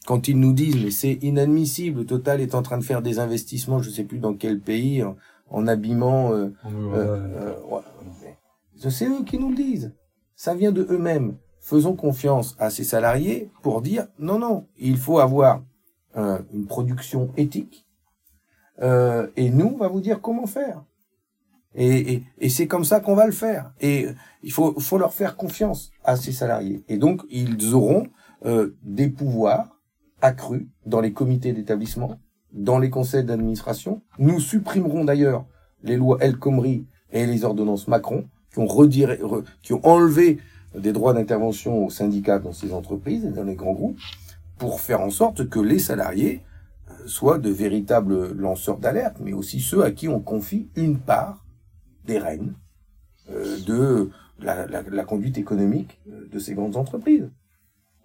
Quand 0.06 0.28
ils 0.28 0.38
nous 0.38 0.52
disent, 0.52 0.82
mais 0.82 0.90
c'est 0.90 1.18
inadmissible, 1.23 2.06
Total 2.06 2.40
est 2.40 2.54
en 2.54 2.62
train 2.62 2.78
de 2.78 2.85
faire 2.85 3.02
des 3.02 3.18
investissements, 3.18 3.80
je 3.82 3.90
sais 3.90 4.04
plus 4.04 4.18
dans 4.18 4.35
quel 4.35 4.61
pays, 4.61 5.02
en, 5.50 5.66
habillement. 5.66 6.32
Euh, 6.32 6.52
euh, 6.94 7.54
c'est 8.88 9.06
eux 9.06 9.25
qui 9.25 9.38
nous 9.38 9.50
le 9.50 9.56
disent. 9.56 9.92
Ça 10.35 10.54
vient 10.54 10.73
de 10.73 10.87
eux-mêmes. 10.90 11.37
Faisons 11.61 11.96
confiance 11.96 12.54
à 12.58 12.70
ces 12.70 12.85
salariés 12.85 13.50
pour 13.62 13.80
dire, 13.80 14.06
non, 14.18 14.38
non, 14.38 14.66
il 14.78 14.96
faut 14.96 15.18
avoir 15.18 15.62
une 16.14 16.66
production 16.66 17.30
éthique, 17.37 17.85
euh, 18.83 19.28
et 19.37 19.50
nous, 19.50 19.73
on 19.75 19.78
va 19.78 19.88
vous 19.88 20.00
dire 20.00 20.21
comment 20.21 20.47
faire. 20.47 20.85
Et, 21.75 22.14
et, 22.14 22.25
et 22.38 22.49
c'est 22.49 22.66
comme 22.66 22.85
ça 22.85 23.00
qu'on 23.00 23.14
va 23.14 23.26
le 23.26 23.33
faire. 23.33 23.73
Et 23.80 24.06
il 24.42 24.52
faut, 24.52 24.78
faut 24.80 24.99
leur 24.99 25.12
faire 25.12 25.37
confiance 25.37 25.90
à 26.04 26.16
ces 26.16 26.33
salariés. 26.33 26.85
Et 26.88 26.97
donc, 26.97 27.23
ils 27.30 27.75
auront 27.75 28.06
euh, 28.45 28.76
des 28.83 29.09
pouvoirs 29.09 29.78
accrus 30.23 30.66
dans 30.87 31.00
les 31.00 31.12
comités 31.12 31.52
d'établissement, 31.52 32.18
dans 32.52 32.78
les 32.78 32.88
conseils 32.88 33.25
d'administration. 33.25 34.02
Nous 34.18 34.40
supprimerons 34.40 35.04
d'ailleurs 35.04 35.45
les 35.83 35.97
lois 35.97 36.16
El 36.21 36.38
Khomri 36.38 36.87
et 37.12 37.26
les 37.26 37.45
ordonnances 37.45 37.88
Macron, 37.88 38.26
qui 38.52 38.59
ont, 38.59 38.66
qui 39.62 39.73
ont 39.75 39.87
enlevé 39.87 40.38
des 40.75 40.92
droits 40.92 41.12
d'intervention 41.12 41.85
aux 41.85 41.90
syndicats 41.90 42.38
dans 42.38 42.52
ces 42.52 42.73
entreprises 42.73 43.25
et 43.26 43.30
dans 43.30 43.45
les 43.45 43.54
grands 43.54 43.75
groupes, 43.75 43.99
pour 44.59 44.80
faire 44.80 45.02
en 45.02 45.11
sorte 45.11 45.49
que 45.49 45.61
les 45.61 45.78
salariés 45.78 46.42
soit 47.06 47.38
de 47.38 47.50
véritables 47.50 48.32
lanceurs 48.32 48.78
d'alerte, 48.78 49.16
mais 49.20 49.32
aussi 49.32 49.60
ceux 49.60 49.82
à 49.82 49.90
qui 49.90 50.08
on 50.08 50.20
confie 50.20 50.68
une 50.76 50.98
part 50.98 51.44
des 52.04 52.18
rênes 52.18 52.54
euh, 53.30 53.58
de 53.66 54.10
la, 54.38 55.04
conduite 55.04 55.38
économique 55.38 56.00
euh, 56.08 56.28
de 56.28 56.38
ces 56.38 56.54
grandes 56.54 56.76
entreprises. 56.76 57.30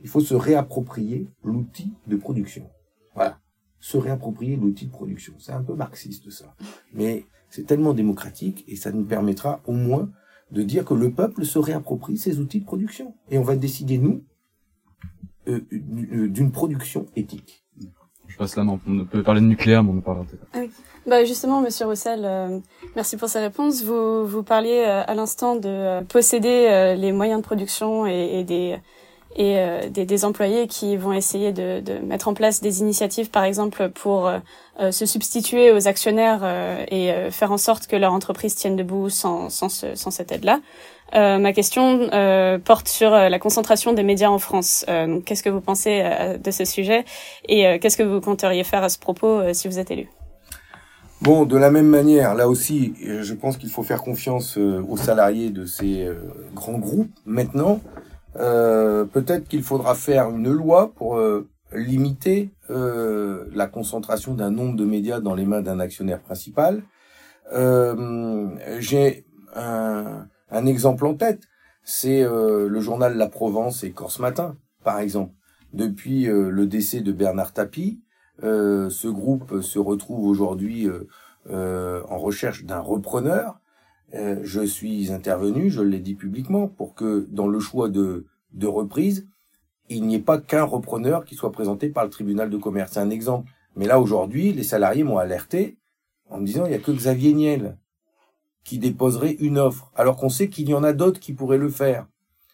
Il 0.01 0.07
faut 0.07 0.21
se 0.21 0.33
réapproprier 0.33 1.27
l'outil 1.43 1.93
de 2.07 2.15
production. 2.15 2.69
Voilà. 3.13 3.39
Se 3.79 3.97
réapproprier 3.97 4.55
l'outil 4.55 4.87
de 4.87 4.91
production. 4.91 5.33
C'est 5.37 5.51
un 5.51 5.63
peu 5.63 5.75
marxiste 5.75 6.29
ça. 6.29 6.55
Mais 6.93 7.25
c'est 7.49 7.65
tellement 7.65 7.93
démocratique 7.93 8.63
et 8.67 8.75
ça 8.75 8.91
nous 8.91 9.03
permettra 9.03 9.61
au 9.65 9.73
moins 9.73 10.09
de 10.51 10.63
dire 10.63 10.85
que 10.85 10.93
le 10.93 11.11
peuple 11.11 11.45
se 11.45 11.59
réapproprie 11.59 12.17
ses 12.17 12.39
outils 12.39 12.61
de 12.61 12.65
production. 12.65 13.15
Et 13.29 13.37
on 13.37 13.43
va 13.43 13.55
décider, 13.55 13.97
nous, 13.97 14.23
euh, 15.47 15.61
d'une 15.71 16.51
production 16.51 17.07
éthique 17.15 17.65
passe 18.41 18.55
la 18.55 18.63
main. 18.63 18.79
On 18.87 19.05
peut 19.05 19.21
parler 19.21 19.41
de 19.41 19.45
nucléaire, 19.45 19.83
mais 19.83 19.91
on 19.91 19.97
en 19.97 20.01
parlera. 20.01 20.25
Ah. 20.53 20.59
Bah 21.07 21.25
justement, 21.25 21.61
Monsieur 21.61 21.85
Roussel, 21.87 22.21
euh, 22.23 22.59
merci 22.95 23.17
pour 23.17 23.27
ces 23.27 23.39
réponses. 23.39 23.83
Vous 23.83 24.25
vous 24.25 24.43
parliez 24.43 24.83
euh, 24.85 25.03
à 25.05 25.13
l'instant 25.15 25.55
de 25.55 25.67
euh, 25.67 26.01
posséder 26.01 26.95
les 26.97 27.11
moyens 27.11 27.41
de 27.41 27.45
production 27.45 28.05
et 28.05 28.43
des 28.43 28.77
et 29.35 29.57
des, 29.89 30.05
des, 30.05 30.25
employés 30.25 30.67
qui 30.67 30.97
vont 30.97 31.13
essayer 31.13 31.51
de, 31.51 31.81
mettre 32.03 32.27
en 32.27 32.33
place 32.33 32.61
des 32.61 32.81
initiatives, 32.81 33.29
par 33.29 33.43
exemple, 33.43 33.89
pour 33.89 34.31
se 34.79 35.05
substituer 35.05 35.71
aux 35.71 35.87
actionnaires 35.87 36.43
et 36.89 37.13
faire 37.31 37.51
en 37.51 37.57
sorte 37.57 37.87
que 37.87 37.95
leur 37.95 38.13
entreprise 38.13 38.55
tienne 38.55 38.75
debout 38.75 39.09
sans, 39.09 39.49
sans, 39.49 39.69
ce, 39.69 39.95
sans 39.95 40.11
cette 40.11 40.31
aide-là. 40.31 40.59
Euh, 41.13 41.37
ma 41.39 41.51
question 41.51 42.09
euh, 42.13 42.57
porte 42.57 42.87
sur 42.87 43.13
euh, 43.13 43.27
la 43.27 43.37
concentration 43.37 43.91
des 43.93 44.03
médias 44.03 44.29
en 44.29 44.39
France. 44.39 44.85
qu'est-ce 45.25 45.43
que 45.43 45.49
vous 45.49 45.61
pensez 45.61 46.03
de 46.41 46.51
ce 46.51 46.65
sujet 46.65 47.05
et 47.47 47.79
qu'est-ce 47.79 47.97
que 47.97 48.03
vous 48.03 48.21
compteriez 48.21 48.63
faire 48.63 48.83
à 48.83 48.89
ce 48.89 48.99
propos 48.99 49.41
si 49.53 49.67
vous 49.67 49.79
êtes 49.79 49.91
élu? 49.91 50.07
Bon, 51.21 51.45
de 51.45 51.55
la 51.55 51.69
même 51.69 51.87
manière, 51.87 52.33
là 52.33 52.47
aussi, 52.47 52.93
je 52.99 53.33
pense 53.33 53.57
qu'il 53.57 53.69
faut 53.69 53.83
faire 53.83 54.01
confiance 54.01 54.57
aux 54.57 54.97
salariés 54.97 55.49
de 55.49 55.65
ces 55.65 56.07
grands 56.55 56.79
groupes. 56.79 57.11
Maintenant, 57.25 57.79
peut-être 58.33 59.47
qu'il 59.47 59.63
faudra 59.63 59.95
faire 59.95 60.29
une 60.29 60.51
loi 60.51 60.93
pour 60.93 61.19
limiter 61.73 62.51
la 62.69 63.67
concentration 63.67 64.33
d'un 64.33 64.51
nombre 64.51 64.75
de 64.75 64.85
médias 64.85 65.19
dans 65.19 65.35
les 65.35 65.45
mains 65.45 65.61
d'un 65.61 65.79
actionnaire 65.79 66.21
principal. 66.21 66.83
J'ai 68.79 69.25
un 69.55 70.27
un 70.51 70.65
exemple 70.65 71.05
en 71.05 71.15
tête, 71.15 71.47
c'est 71.83 72.23
euh, 72.23 72.67
le 72.67 72.79
journal 72.81 73.17
La 73.17 73.27
Provence 73.27 73.83
et 73.83 73.91
Corse 73.91 74.19
Matin, 74.19 74.57
par 74.83 74.99
exemple. 74.99 75.33
Depuis 75.73 76.27
euh, 76.27 76.49
le 76.49 76.67
décès 76.67 76.99
de 76.99 77.13
Bernard 77.13 77.53
Tapie, 77.53 78.01
euh, 78.43 78.89
ce 78.89 79.07
groupe 79.07 79.61
se 79.61 79.79
retrouve 79.79 80.27
aujourd'hui 80.27 80.89
en 81.49 82.17
recherche 82.17 82.65
d'un 82.65 82.79
repreneur. 82.79 83.60
Je 84.13 84.65
suis 84.65 85.11
intervenu, 85.11 85.69
je 85.69 85.81
l'ai 85.81 85.99
dit 85.99 86.15
publiquement, 86.15 86.67
pour 86.67 86.95
que 86.95 87.27
dans 87.29 87.47
le 87.47 87.59
choix 87.59 87.89
de, 87.89 88.25
de 88.53 88.67
reprise, 88.67 89.27
il 89.89 90.05
n'y 90.05 90.15
ait 90.15 90.19
pas 90.19 90.39
qu'un 90.39 90.63
repreneur 90.63 91.25
qui 91.25 91.35
soit 91.35 91.51
présenté 91.51 91.89
par 91.89 92.03
le 92.03 92.09
tribunal 92.09 92.49
de 92.49 92.57
commerce. 92.57 92.93
C'est 92.93 92.99
un 92.99 93.09
exemple. 93.09 93.49
Mais 93.75 93.85
là, 93.85 93.99
aujourd'hui, 93.99 94.53
les 94.53 94.63
salariés 94.63 95.03
m'ont 95.03 95.17
alerté 95.17 95.77
en 96.29 96.39
me 96.39 96.45
disant, 96.45 96.65
il 96.65 96.69
n'y 96.69 96.75
a 96.75 96.79
que 96.79 96.91
Xavier 96.91 97.33
Niel 97.33 97.77
qui 98.63 98.77
déposerait 98.77 99.35
une 99.39 99.57
offre, 99.57 99.91
alors 99.95 100.15
qu'on 100.17 100.29
sait 100.29 100.47
qu'il 100.47 100.69
y 100.69 100.73
en 100.73 100.83
a 100.83 100.93
d'autres 100.93 101.19
qui 101.19 101.33
pourraient 101.33 101.57
le 101.57 101.69
faire. 101.69 102.07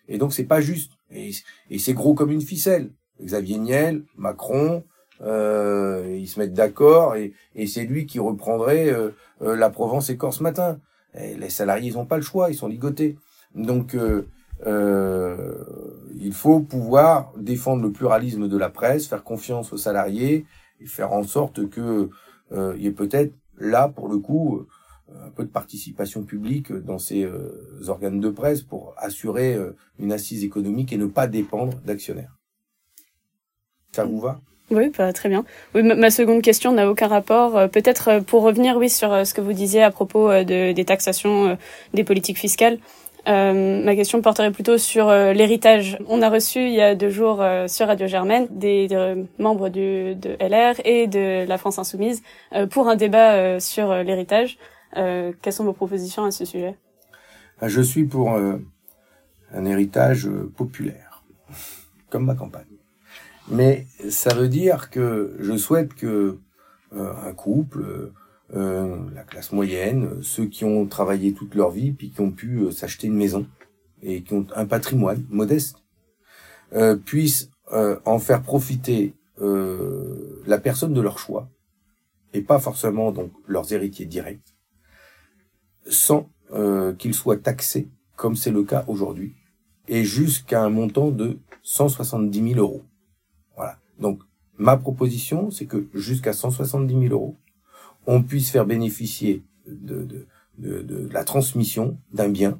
Et 0.08 0.18
donc 0.18 0.34
c'est 0.34 0.46
pas 0.46 0.62
juste. 0.62 0.94
Et, 1.12 1.32
c'est 1.80 1.94
gros 1.94 2.14
comme 2.14 2.32
une 2.32 2.42
ficelle. 2.42 2.92
Xavier 3.22 3.58
Niel, 3.58 4.04
Macron, 4.16 4.84
euh, 5.22 6.16
ils 6.18 6.28
se 6.28 6.40
mettent 6.40 6.54
d'accord 6.54 7.16
et, 7.16 7.34
c'est 7.68 7.84
lui 7.84 8.06
qui 8.06 8.20
reprendrait 8.20 8.90
euh, 8.90 9.10
euh, 9.42 9.56
la 9.56 9.70
Provence 9.70 10.10
et 10.10 10.18
Corse 10.18 10.42
matin. 10.42 10.80
Les 11.18 11.50
salariés, 11.50 11.90
ils 11.90 11.96
n'ont 11.96 12.06
pas 12.06 12.18
le 12.18 12.24
choix, 12.24 12.50
ils 12.50 12.56
sont 12.56 12.68
ligotés. 12.68 13.18
Donc 13.56 13.96
euh, 13.96 14.24
il 16.16 16.34
faut 16.34 16.60
pouvoir 16.60 17.34
défendre 17.38 17.84
le 17.84 17.92
pluralisme 17.92 18.48
de 18.48 18.58
la 18.58 18.70
presse, 18.70 19.08
faire 19.08 19.24
confiance 19.24 19.74
aux 19.74 19.78
salariés 19.78 20.46
et 20.80 20.86
faire 20.86 21.12
en 21.12 21.24
sorte 21.24 21.70
que 21.70 22.10
il 22.52 22.82
y 22.82 22.88
ait 22.88 22.92
peut-être 22.92 23.34
là, 23.58 23.90
pour 23.90 24.08
le 24.08 24.20
coup, 24.20 24.66
un 25.14 25.30
peu 25.30 25.44
de 25.44 25.50
participation 25.50 26.24
publique 26.24 26.72
dans 26.72 27.00
ces 27.00 27.24
euh, 27.24 27.82
organes 27.88 28.20
de 28.20 28.30
presse 28.30 28.62
pour 28.62 28.94
assurer 28.98 29.56
euh, 29.56 29.76
une 30.00 30.12
assise 30.12 30.44
économique 30.44 30.92
et 30.92 30.98
ne 30.98 31.06
pas 31.06 31.28
dépendre 31.28 31.78
d'actionnaires. 31.82 32.36
Ça 33.94 34.06
vous 34.06 34.20
va? 34.20 34.42
Oui, 34.72 34.92
bah, 34.98 35.14
très 35.14 35.30
bien. 35.30 35.46
Oui, 35.76 35.84
ma 35.84 36.10
seconde 36.10 36.42
question 36.42 36.72
n'a 36.74 36.90
aucun 36.90 37.08
rapport. 37.08 37.58
Euh, 37.58 37.68
peut-être 37.68 38.20
pour 38.20 38.44
revenir, 38.44 38.78
oui, 38.78 38.90
sur 38.90 39.26
ce 39.26 39.34
que 39.34 39.42
vous 39.42 39.54
disiez 39.54 39.84
à 39.84 39.92
propos 39.92 40.30
de, 40.30 40.72
des 40.72 40.86
taxations 40.86 41.58
des 41.94 42.04
politiques 42.04 42.38
fiscales. 42.38 42.80
Euh, 43.28 43.84
ma 43.84 43.94
question 43.96 44.22
porterait 44.22 44.52
plutôt 44.52 44.78
sur 44.78 45.10
l'héritage. 45.10 45.98
On 46.08 46.22
a 46.22 46.30
reçu 46.30 46.60
il 46.60 46.74
y 46.74 46.82
a 46.82 46.96
deux 46.96 47.10
jours 47.10 47.44
sur 47.68 47.88
Radio 47.88 48.08
Germaine 48.08 48.48
des, 48.52 48.88
membres 49.38 49.70
du, 49.70 50.16
de 50.16 50.38
LR 50.40 50.76
et 50.86 51.08
de 51.08 51.46
la 51.46 51.58
France 51.58 51.78
Insoumise 51.78 52.24
pour 52.70 52.88
un 52.88 52.96
débat 52.96 53.60
sur 53.60 53.94
l'héritage. 53.94 54.58
Euh, 54.96 55.34
quelles 55.42 55.54
sont 55.54 55.66
vos 55.66 55.74
propositions 55.74 56.24
à 56.24 56.32
ce 56.32 56.46
sujet? 56.46 56.76
Ah, 57.60 57.68
Je 57.68 57.82
suis 57.82 58.06
pour 58.06 58.34
euh, 58.34 58.58
un 59.52 59.66
héritage 59.66 60.28
euh, 60.28 60.52
populaire, 60.56 61.24
comme 62.10 62.26
ma 62.26 62.36
campagne. 62.36 62.77
Mais 63.50 63.88
ça 64.10 64.34
veut 64.34 64.50
dire 64.50 64.90
que 64.90 65.36
je 65.40 65.56
souhaite 65.56 65.94
que 65.94 66.38
un 66.92 67.34
couple, 67.34 68.12
la 68.54 69.24
classe 69.28 69.52
moyenne, 69.52 70.22
ceux 70.22 70.46
qui 70.46 70.66
ont 70.66 70.86
travaillé 70.86 71.34
toute 71.34 71.56
leur 71.56 71.72
vie 71.72 71.92
puis 71.92 72.12
qui 72.12 72.22
ont 72.22 72.32
pu 72.32 72.72
s'acheter 72.72 73.08
une 73.08 73.16
maison 73.16 73.46
et 74.02 74.24
qui 74.24 74.34
ont 74.34 74.48
un 74.56 74.66
patrimoine 74.66 75.26
modeste, 75.30 75.78
puissent 77.06 77.50
en 77.72 78.20
faire 78.20 78.42
profiter 78.42 79.16
la 79.40 80.58
personne 80.58 80.94
de 80.94 81.02
leur 81.02 81.20
choix 81.20 81.50
et 82.34 82.42
pas 82.42 82.60
forcément 82.60 83.12
donc 83.12 83.32
leurs 83.48 83.72
héritiers 83.74 84.06
directs 84.06 84.56
sans 85.90 86.30
euh, 86.54 86.94
qu'il 86.94 87.14
soit 87.14 87.38
taxé, 87.38 87.90
comme 88.16 88.36
c'est 88.36 88.52
le 88.52 88.64
cas 88.64 88.84
aujourd'hui, 88.88 89.36
et 89.88 90.04
jusqu'à 90.04 90.64
un 90.64 90.70
montant 90.70 91.12
de 91.12 91.40
170 91.64 92.54
000 92.54 92.60
euros. 92.60 92.84
Donc, 94.00 94.22
ma 94.58 94.78
proposition, 94.78 95.52
c'est 95.52 95.66
que 95.66 95.88
jusqu'à 95.94 96.34
170 96.34 96.94
000 96.94 97.14
euros, 97.14 97.38
on 98.06 98.24
puisse 98.24 98.50
faire 98.50 98.66
bénéficier 98.66 99.44
de, 99.68 100.26
la 101.12 101.24
transmission 101.24 102.00
d'un 102.14 102.30
bien 102.30 102.60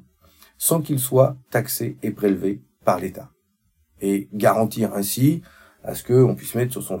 sans 0.56 0.82
qu'il 0.82 0.98
soit 0.98 1.36
taxé 1.50 1.96
et 2.02 2.10
prélevé 2.10 2.62
par 2.84 3.00
l'État. 3.00 3.30
Et 4.00 4.28
garantir 4.32 4.94
ainsi 4.94 5.42
à 5.82 5.94
ce 5.94 6.04
qu'on 6.04 6.34
puisse 6.34 6.54
mettre 6.54 6.72
sur 6.72 6.82
son, 6.82 7.00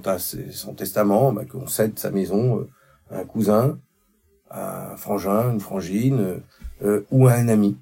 son 0.50 0.74
testament 0.74 1.32
bah, 1.32 1.44
qu'on 1.44 1.66
cède 1.66 1.98
sa 1.98 2.10
maison 2.10 2.60
euh, 2.60 2.68
à 3.10 3.20
un 3.20 3.24
cousin, 3.24 3.78
à 4.50 4.92
un 4.92 4.96
frangin, 4.96 5.52
une 5.52 5.60
frangine 5.60 6.40
euh, 6.82 7.02
ou 7.10 7.26
à 7.26 7.34
un 7.34 7.48
ami. 7.48 7.76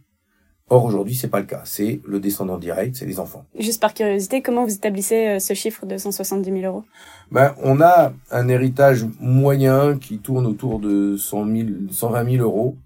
Or 0.68 0.84
aujourd'hui, 0.84 1.14
c'est 1.14 1.28
pas 1.28 1.38
le 1.38 1.46
cas. 1.46 1.62
C'est 1.64 2.00
le 2.04 2.18
descendant 2.18 2.58
direct, 2.58 2.96
c'est 2.96 3.06
les 3.06 3.20
enfants. 3.20 3.44
Juste 3.56 3.80
par 3.80 3.94
curiosité, 3.94 4.42
comment 4.42 4.64
vous 4.64 4.74
établissez 4.74 5.28
euh, 5.28 5.38
ce 5.38 5.54
chiffre 5.54 5.86
de 5.86 5.96
170 5.96 6.50
000 6.50 6.64
euros? 6.64 6.84
Ben, 7.30 7.54
on 7.62 7.80
a 7.80 8.12
un 8.32 8.48
héritage 8.48 9.06
moyen 9.20 9.96
qui 9.96 10.18
tourne 10.18 10.44
autour 10.44 10.80
de 10.80 11.16
100 11.16 11.46
000, 11.46 11.68
120 11.90 12.30
000 12.32 12.44
euros 12.44 12.76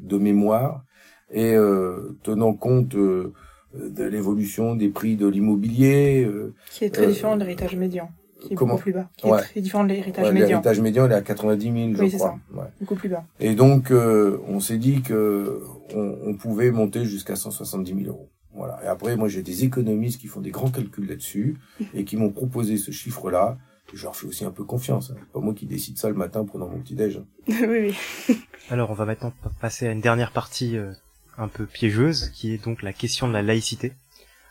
de 0.00 0.18
mémoire, 0.18 0.82
et 1.30 1.54
euh, 1.54 2.16
tenant 2.22 2.54
compte 2.54 2.94
euh, 2.96 3.32
de 3.74 4.04
l'évolution 4.04 4.74
des 4.74 4.88
prix 4.88 5.16
de 5.16 5.26
l'immobilier, 5.26 6.24
euh, 6.24 6.54
qui 6.70 6.84
est 6.84 6.90
très 6.90 7.04
euh, 7.04 7.10
différent 7.10 7.36
de 7.36 7.40
l'héritage 7.40 7.76
médian, 7.76 8.10
qui 8.40 8.52
est 8.52 8.56
comment 8.56 8.72
beaucoup 8.74 8.82
plus 8.84 8.92
bas, 8.92 9.08
qui 9.16 9.26
Ouais. 9.26 9.38
est 9.40 9.42
très 9.42 9.60
différent 9.60 9.84
de 9.84 9.88
l'héritage 9.88 10.24
ouais, 10.26 10.32
médian, 10.32 10.48
l'héritage 10.48 10.80
médian 10.80 11.06
il 11.06 11.12
est 11.12 11.14
à 11.16 11.22
90 11.22 11.64
000, 11.64 11.94
je 11.94 12.02
Oui, 12.02 12.10
c'est 12.10 12.16
crois. 12.18 12.38
Ouais. 12.54 12.64
beaucoup 12.80 12.94
plus 12.94 13.08
bas. 13.08 13.24
Et 13.40 13.54
donc, 13.54 13.90
euh, 13.90 14.38
on 14.46 14.60
s'est 14.60 14.78
dit 14.78 15.02
que 15.02 15.62
on, 15.94 16.18
on 16.24 16.34
pouvait 16.34 16.70
monter 16.70 17.04
jusqu'à 17.04 17.36
170 17.36 17.94
000 18.04 18.08
euros. 18.08 18.28
Voilà. 18.54 18.80
Et 18.84 18.86
après, 18.88 19.16
moi, 19.16 19.28
j'ai 19.28 19.42
des 19.42 19.64
économistes 19.64 20.20
qui 20.20 20.26
font 20.26 20.40
des 20.40 20.50
grands 20.50 20.70
calculs 20.70 21.06
là-dessus 21.08 21.56
et 21.94 22.04
qui 22.04 22.16
m'ont 22.16 22.30
proposé 22.30 22.76
ce 22.76 22.90
chiffre-là. 22.90 23.56
Et 23.92 23.96
je 23.96 24.02
leur 24.04 24.14
fais 24.16 24.26
aussi 24.26 24.44
un 24.44 24.50
peu 24.50 24.64
confiance. 24.64 25.10
Hein. 25.10 25.14
C'est 25.18 25.32
pas 25.32 25.40
moi 25.40 25.54
qui 25.54 25.64
décide 25.66 25.96
ça 25.96 26.08
le 26.08 26.14
matin 26.14 26.44
pendant 26.44 26.68
mon 26.68 26.78
petit-déj. 26.78 27.20
Oui, 27.48 27.94
oui. 28.28 28.36
Alors, 28.70 28.90
on 28.90 28.94
va 28.94 29.04
maintenant 29.06 29.32
pa- 29.42 29.50
passer 29.60 29.86
à 29.86 29.92
une 29.92 30.00
dernière 30.00 30.32
partie 30.32 30.76
euh, 30.76 30.92
un 31.38 31.48
peu 31.48 31.64
piégeuse, 31.66 32.30
qui 32.34 32.52
est 32.52 32.62
donc 32.62 32.82
la 32.82 32.92
question 32.92 33.28
de 33.28 33.32
la 33.32 33.42
laïcité. 33.42 33.92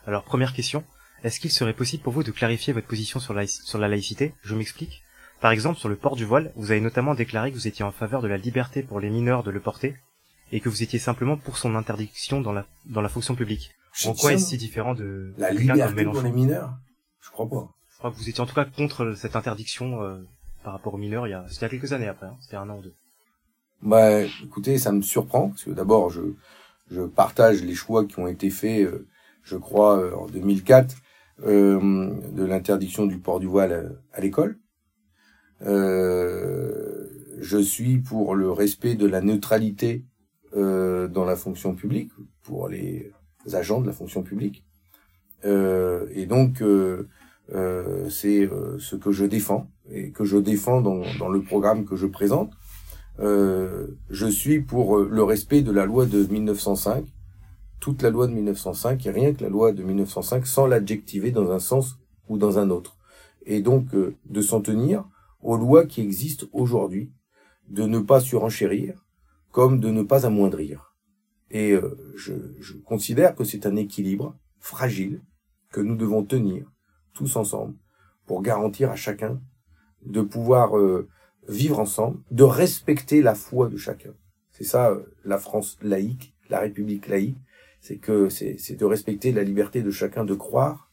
Alors, 0.08 0.24
première 0.24 0.54
question, 0.54 0.84
est-ce 1.28 1.40
qu'il 1.40 1.52
serait 1.52 1.74
possible 1.74 2.04
pour 2.04 2.14
vous 2.14 2.24
de 2.24 2.32
clarifier 2.32 2.74
votre 2.74 2.88
position 2.88 3.20
sur, 3.20 3.34
laïc- 3.34 3.62
sur 3.64 3.78
la 3.78 3.88
laïcité? 3.88 4.34
Je 4.44 4.56
m'explique. 4.56 5.04
Par 5.40 5.52
exemple, 5.52 5.78
sur 5.78 5.90
le 5.90 5.96
port 5.96 6.16
du 6.16 6.26
voile, 6.26 6.52
vous 6.56 6.72
avez 6.72 6.82
notamment 6.82 7.14
déclaré 7.14 7.52
que 7.52 7.56
vous 7.56 7.68
étiez 7.68 7.86
en 7.86 7.92
faveur 7.92 8.22
de 8.22 8.28
la 8.28 8.38
liberté 8.38 8.82
pour 8.82 9.00
les 9.00 9.10
mineurs 9.10 9.44
de 9.44 9.52
le 9.52 9.60
porter, 9.60 9.96
et 10.52 10.60
que 10.62 10.70
vous 10.70 10.82
étiez 10.82 10.98
simplement 11.00 11.38
pour 11.38 11.58
son 11.58 11.76
interdiction 11.76 12.42
dans 12.42 12.54
la, 12.54 12.66
dans 12.86 13.02
la 13.02 13.10
fonction 13.10 13.36
publique. 13.36 13.72
En 14.06 14.14
quoi 14.14 14.34
est-ce 14.34 14.48
si 14.48 14.58
différent 14.58 14.94
de 14.96 15.34
La 15.38 15.52
liberté 15.52 16.04
pour 16.06 16.22
les 16.22 16.32
mineurs? 16.32 16.74
Je 17.22 17.30
crois 17.30 17.48
pas. 17.50 17.68
Je 17.92 17.98
crois 17.98 18.12
que 18.12 18.16
vous 18.16 18.30
étiez 18.30 18.42
en 18.42 18.46
tout 18.46 18.56
cas 18.56 18.66
contre 18.66 19.14
cette 19.16 19.36
interdiction 19.36 20.02
euh, 20.04 20.18
par 20.64 20.74
rapport 20.74 20.94
aux 20.94 20.98
mineurs 20.98 21.28
il 21.28 21.32
y 21.32 21.34
a, 21.34 21.46
c'était 21.50 21.62
il 21.62 21.62
y 21.64 21.66
a 21.66 21.70
quelques 21.80 21.94
années 21.94 22.08
après, 22.08 22.28
hein, 22.28 22.38
c'était 22.42 22.58
un 22.58 22.70
an 22.70 22.78
ou 22.78 22.82
deux. 22.82 22.94
Bah, 23.82 24.22
écoutez, 24.44 24.78
ça 24.78 24.92
me 24.92 25.02
surprend 25.02 25.50
parce 25.50 25.64
que 25.64 25.72
d'abord, 25.72 26.10
je 26.10 26.22
je 26.90 27.02
partage 27.02 27.62
les 27.64 27.76
choix 27.76 28.06
qui 28.06 28.18
ont 28.20 28.28
été 28.28 28.50
faits, 28.50 28.86
euh, 28.86 29.06
je 29.44 29.58
crois, 29.58 29.98
euh, 30.00 30.16
en 30.16 30.28
2004, 30.28 30.96
euh, 31.46 32.12
de 32.32 32.44
l'interdiction 32.44 33.06
du 33.06 33.20
port 33.20 33.40
du 33.40 33.48
voile 33.48 34.00
à, 34.12 34.22
l'école. 34.22 34.60
Euh, 35.62 37.08
je 37.40 37.58
suis 37.58 38.00
pour 38.00 38.36
le 38.36 38.52
respect 38.52 38.96
de 38.96 39.06
la 39.06 39.22
neutralité 39.22 40.06
euh, 40.56 41.08
dans 41.08 41.26
la 41.26 41.36
fonction 41.36 41.76
publique, 41.76 42.12
pour 42.44 42.70
les 42.70 43.12
agents 43.54 43.82
de 43.82 43.88
la 43.88 43.94
fonction 43.94 44.24
publique. 44.24 44.64
Euh, 45.46 46.08
et 46.14 46.26
donc, 46.26 46.62
euh, 46.62 47.08
c'est 48.10 48.50
ce 48.80 48.96
que 48.96 49.12
je 49.12 49.26
défends 49.26 49.70
et 49.92 50.12
que 50.12 50.26
je 50.26 50.38
défends 50.38 50.82
dans, 50.82 51.02
dans 51.20 51.30
le 51.30 51.42
programme 51.42 51.86
que 51.86 51.96
je 51.96 52.08
présente. 52.08 52.54
Je 53.20 54.28
suis 54.30 54.62
pour 54.62 54.98
le 54.98 55.24
respect 55.24 55.62
de 55.62 55.72
la 55.72 55.86
loi 55.86 56.06
de 56.06 56.24
1905, 56.26 57.06
toute 57.80 58.02
la 58.02 58.10
loi 58.10 58.28
de 58.28 58.34
1905 58.34 59.06
et 59.06 59.12
rien 59.12 59.34
que 59.34 59.44
la 59.44 59.50
loi 59.50 59.72
de 59.72 59.84
1905 59.84 60.46
sans 60.46 60.68
l'adjectiver 60.68 61.32
dans 61.32 61.52
un 61.52 61.60
sens 61.60 61.98
ou 62.30 62.38
dans 62.38 62.60
un 62.60 62.70
autre. 62.70 62.98
Et 63.46 63.62
donc 63.62 63.94
euh, 63.94 64.16
de 64.26 64.42
s'en 64.42 64.62
tenir 64.62 65.06
aux 65.42 65.58
lois 65.58 65.86
qui 65.86 66.02
existent 66.02 66.48
aujourd'hui, 66.52 67.12
de 67.70 67.84
ne 67.84 68.00
pas 68.00 68.20
surenchérir 68.20 69.06
comme 69.52 69.80
de 69.80 69.90
ne 69.90 70.04
pas 70.04 70.26
amoindrir. 70.26 70.96
Et 71.52 71.72
euh, 71.72 71.98
je, 72.16 72.34
je 72.60 72.74
considère 72.74 73.36
que 73.36 73.44
c'est 73.44 73.66
un 73.66 73.76
équilibre 73.76 74.38
fragile 74.60 75.22
que 75.72 75.82
nous 75.82 75.96
devons 75.96 76.24
tenir 76.24 76.72
tous 77.14 77.36
ensemble 77.36 77.76
pour 78.26 78.42
garantir 78.42 78.92
à 78.92 78.96
chacun 78.96 79.42
de 80.06 80.22
pouvoir 80.22 80.78
euh, 80.78 81.08
vivre 81.48 81.80
ensemble, 81.80 82.20
de 82.32 82.44
respecter 82.44 83.22
la 83.22 83.36
foi 83.36 83.70
de 83.70 83.78
chacun. 83.78 84.14
C'est 84.52 84.64
ça 84.64 84.92
euh, 84.92 85.04
la 85.26 85.38
France 85.38 85.78
laïque, 85.82 86.36
la 86.50 86.60
République 86.60 87.08
laïque, 87.08 87.38
c'est 87.82 87.98
que 87.98 88.30
c'est 88.30 88.76
de 88.78 88.86
respecter 88.86 89.32
la 89.32 89.44
liberté 89.44 89.82
de 89.82 89.92
chacun 89.92 90.24
de 90.26 90.34
croire 90.34 90.90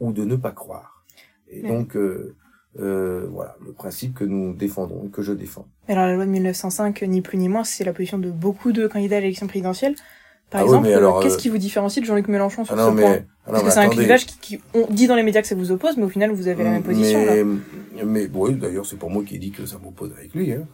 ou 0.00 0.12
de 0.12 0.24
ne 0.24 0.36
pas 0.36 0.52
croire. 0.52 1.04
Et 1.48 1.62
Ouais. 1.62 1.68
donc 1.68 1.96
euh, 1.96 2.34
euh, 2.80 3.28
voilà 3.30 3.54
le 3.64 3.72
principe 3.72 4.14
que 4.14 4.24
nous 4.24 4.54
défendons 4.54 5.04
et 5.06 5.10
que 5.10 5.22
je 5.22 5.32
défends. 5.32 5.68
Mais 5.86 5.94
alors 5.94 6.06
la 6.06 6.14
loi 6.14 6.26
de 6.26 6.30
1905, 6.30 7.02
ni 7.02 7.20
plus 7.22 7.38
ni 7.38 7.48
moins, 7.48 7.62
c'est 7.64 7.84
la 7.84 7.92
position 7.92 8.18
de 8.18 8.30
beaucoup 8.30 8.72
de 8.72 8.86
candidats 8.88 9.18
à 9.18 9.20
l'élection 9.20 9.46
présidentielle. 9.46 9.94
Par 10.50 10.60
Ah 10.60 10.64
exemple, 10.64 10.88
mais 10.88 10.94
euh, 10.94 11.20
qu'est-ce 11.20 11.34
euh, 11.36 11.38
qui 11.38 11.48
vous 11.48 11.58
différencie 11.58 12.00
de 12.02 12.06
Jean-Luc 12.06 12.28
Mélenchon 12.28 12.64
sur 12.64 12.74
Ah 12.74 12.76
non 12.76 12.90
ce 12.90 12.94
mais, 12.96 13.02
point 13.02 13.12
ah 13.46 13.52
non, 13.52 13.52
Parce 13.52 13.60
que 13.60 13.64
mais 13.66 13.70
c'est 13.72 13.78
un 13.80 13.88
clivage 13.88 14.26
qui, 14.26 14.38
qui- 14.38 14.60
on 14.74 14.86
dit 14.92 15.06
dans 15.06 15.14
les 15.16 15.22
médias 15.22 15.40
que 15.42 15.48
ça 15.48 15.54
vous 15.54 15.70
oppose, 15.72 15.96
mais 15.96 16.04
au 16.04 16.08
final 16.08 16.32
vous 16.32 16.48
avez 16.48 16.62
la 16.64 16.70
même 16.70 16.82
position. 16.82 17.24
Là. 17.24 17.44
mais, 17.44 18.04
mais 18.04 18.28
oui, 18.32 18.54
d'ailleurs, 18.54 18.86
c'est 18.86 18.98
pas 18.98 19.08
moi 19.08 19.22
qui 19.24 19.36
ai 19.36 19.38
dit 19.38 19.50
que 19.52 19.64
ça 19.66 19.78
m'oppose 19.78 20.12
avec 20.16 20.34
lui. 20.34 20.52
Hein. 20.52 20.66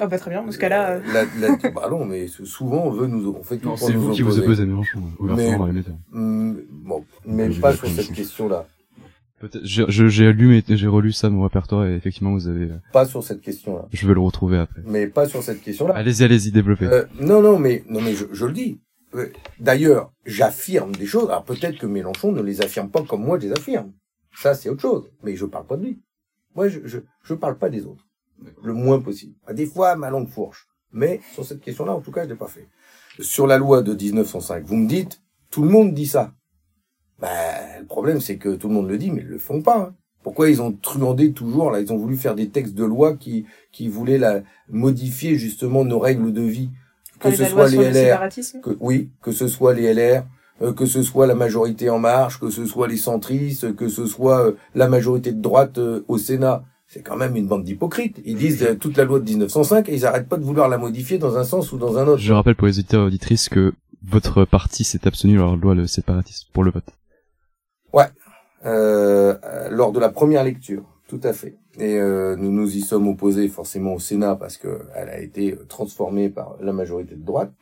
Euh, 0.00 0.04
Ah 0.04 0.06
bah 0.06 0.18
très 0.18 0.30
bien, 0.30 0.42
dans 0.42 0.50
ce 0.52 0.58
cas-là, 0.58 0.92
euh, 0.92 1.00
la- 1.12 1.24
la- 1.48 1.70
bah 1.70 1.88
non, 1.90 2.04
mais 2.04 2.26
souvent 2.26 2.84
on 2.86 2.90
veut 2.90 3.06
nous, 3.06 3.34
on 3.38 3.42
fait 3.42 3.58
tout 3.58 3.68
Non, 3.68 3.76
pour 3.76 3.86
c'est 3.86 3.92
nous 3.94 4.00
vous 4.00 4.12
qui 4.12 4.22
vous 4.22 4.30
opposer. 4.30 4.42
opposez 4.46 4.62
à 4.62 4.66
Mélenchon, 4.66 5.00
ouvertement 5.18 5.66
Mais-. 5.66 5.82
Hum, 6.14 6.60
bon, 6.70 7.04
mais 7.26 7.48
pas 7.50 7.74
sur 7.74 7.88
cette 7.88 8.12
question-là. 8.12 8.66
Peut-être, 9.40 9.60
j'ai, 9.64 9.84
je- 9.88 10.08
j'ai 10.08 10.32
lu, 10.32 10.62
j'ai 10.68 10.86
relu 10.86 11.12
ça, 11.12 11.30
mon 11.30 11.42
répertoire, 11.42 11.86
et 11.86 11.94
effectivement, 11.94 12.32
vous 12.32 12.46
avez, 12.48 12.68
Pas 12.92 13.06
sur 13.06 13.22
cette 13.24 13.40
question-là. 13.40 13.86
je 13.92 14.06
vais 14.06 14.12
le 14.14 14.20
retrouver 14.20 14.58
après. 14.58 14.82
Mais 14.84 15.06
pas 15.06 15.26
sur 15.26 15.42
cette 15.42 15.62
question-là. 15.62 15.94
Allez-y, 15.94 16.24
allez-y, 16.24 16.50
développez. 16.52 16.86
Euh, 16.86 17.04
non, 17.20 17.40
non, 17.42 17.58
mais 17.58 17.82
non, 17.88 18.00
mais 18.02 18.12
je, 18.14 18.26
je 18.32 18.46
le 18.46 18.52
dis. 18.52 18.80
Euh, 19.14 19.26
D'ailleurs, 19.58 20.12
j'affirme 20.26 20.92
des 20.94 21.06
choses. 21.06 21.28
Alors 21.30 21.44
peut-être 21.44 21.78
que 21.78 21.86
Mélenchon 21.86 22.32
ne 22.32 22.42
les 22.42 22.60
affirme 22.62 22.90
pas 22.90 23.02
comme 23.02 23.24
moi 23.24 23.38
je 23.40 23.46
les 23.48 23.52
affirme. 23.52 23.92
Ça, 24.36 24.54
c'est 24.54 24.68
autre 24.68 24.82
chose. 24.82 25.10
Mais 25.24 25.34
je 25.36 25.46
parle 25.46 25.66
pas 25.66 25.76
de 25.76 25.84
lui. 25.84 26.00
Moi, 26.54 26.68
je, 26.68 26.78
je, 26.84 26.98
je 27.24 27.34
parle 27.34 27.58
pas 27.58 27.68
des 27.70 27.84
autres. 27.86 28.04
Le 28.62 28.72
moins 28.72 29.00
possible. 29.00 29.34
Des 29.52 29.66
fois, 29.66 29.96
ma 29.96 30.10
langue 30.10 30.28
fourche. 30.28 30.66
Mais 30.92 31.20
sur 31.34 31.44
cette 31.44 31.60
question-là, 31.60 31.92
en 31.92 32.00
tout 32.00 32.10
cas, 32.12 32.24
je 32.24 32.28
l'ai 32.30 32.34
pas 32.36 32.48
fait. 32.48 32.68
Sur 33.20 33.46
la 33.46 33.58
loi 33.58 33.82
de 33.82 33.92
1905, 33.94 34.64
vous 34.64 34.76
me 34.76 34.88
dites, 34.88 35.20
tout 35.50 35.62
le 35.62 35.68
monde 35.68 35.94
dit 35.94 36.06
ça. 36.06 36.32
Ben, 37.20 37.28
le 37.80 37.86
problème, 37.86 38.20
c'est 38.20 38.38
que 38.38 38.54
tout 38.54 38.68
le 38.68 38.74
monde 38.74 38.88
le 38.88 38.98
dit, 38.98 39.10
mais 39.10 39.20
ils 39.22 39.28
le 39.28 39.38
font 39.38 39.62
pas. 39.62 39.78
hein. 39.78 39.94
Pourquoi 40.22 40.50
ils 40.50 40.60
ont 40.60 40.72
truandé 40.72 41.32
toujours 41.32 41.70
là 41.70 41.80
Ils 41.80 41.92
ont 41.92 41.96
voulu 41.96 42.16
faire 42.16 42.34
des 42.34 42.50
textes 42.50 42.74
de 42.74 42.84
loi 42.84 43.16
qui 43.16 43.46
qui 43.72 43.88
voulaient 43.88 44.18
la 44.18 44.42
modifier 44.68 45.36
justement 45.36 45.82
nos 45.84 45.98
règles 45.98 46.32
de 46.32 46.42
vie, 46.42 46.70
que 47.18 47.30
ce 47.30 47.44
soit 47.46 47.68
les 47.68 47.76
le 47.78 47.84
LR, 48.10 48.18
que 48.62 48.76
oui, 48.80 49.10
que 49.22 49.32
ce 49.32 49.48
soit 49.48 49.72
les 49.72 49.94
LR, 49.94 50.24
euh, 50.60 50.74
que 50.74 50.84
ce 50.84 51.02
soit 51.02 51.26
la 51.26 51.34
majorité 51.34 51.88
en 51.88 51.98
marche, 51.98 52.38
que 52.38 52.50
ce 52.50 52.66
soit 52.66 52.86
les 52.86 52.98
centristes, 52.98 53.74
que 53.76 53.88
ce 53.88 54.04
soit 54.04 54.46
euh, 54.46 54.52
la 54.74 54.88
majorité 54.88 55.32
de 55.32 55.40
droite 55.40 55.78
euh, 55.78 56.04
au 56.06 56.18
Sénat. 56.18 56.64
C'est 56.92 57.02
quand 57.02 57.16
même 57.16 57.36
une 57.36 57.46
bande 57.46 57.62
d'hypocrites. 57.62 58.20
Ils 58.24 58.36
disent 58.36 58.62
euh, 58.64 58.74
toute 58.74 58.96
la 58.96 59.04
loi 59.04 59.20
de 59.20 59.24
1905 59.24 59.88
et 59.88 59.94
ils 59.94 60.04
arrêtent 60.04 60.28
pas 60.28 60.36
de 60.36 60.44
vouloir 60.44 60.68
la 60.68 60.76
modifier 60.76 61.18
dans 61.18 61.36
un 61.36 61.44
sens 61.44 61.72
ou 61.72 61.78
dans 61.78 61.96
un 61.98 62.06
autre. 62.06 62.20
Je 62.20 62.32
rappelle 62.32 62.56
pour 62.56 62.66
les 62.66 62.78
auditeurs 62.80 63.04
et 63.04 63.06
auditrices 63.06 63.48
que 63.48 63.72
votre 64.02 64.44
parti 64.44 64.82
s'est 64.82 65.06
abstenu 65.06 65.36
lors 65.36 65.52
de 65.52 65.56
la 65.56 65.62
loi 65.62 65.74
le 65.74 65.86
séparatisme 65.86 66.48
pour 66.52 66.64
le 66.64 66.72
vote. 66.72 66.90
Euh, 68.66 69.34
euh, 69.44 69.68
lors 69.70 69.92
de 69.92 69.98
la 69.98 70.10
première 70.10 70.44
lecture, 70.44 70.84
tout 71.08 71.20
à 71.22 71.32
fait. 71.32 71.56
Et 71.78 71.96
euh, 71.98 72.36
nous 72.36 72.50
nous 72.50 72.76
y 72.76 72.80
sommes 72.82 73.08
opposés 73.08 73.48
forcément 73.48 73.94
au 73.94 73.98
Sénat 73.98 74.36
parce 74.36 74.58
que 74.58 74.80
elle 74.94 75.08
a 75.08 75.18
été 75.18 75.52
euh, 75.52 75.64
transformée 75.66 76.28
par 76.28 76.56
la 76.60 76.72
majorité 76.72 77.14
de 77.14 77.24
droite. 77.24 77.52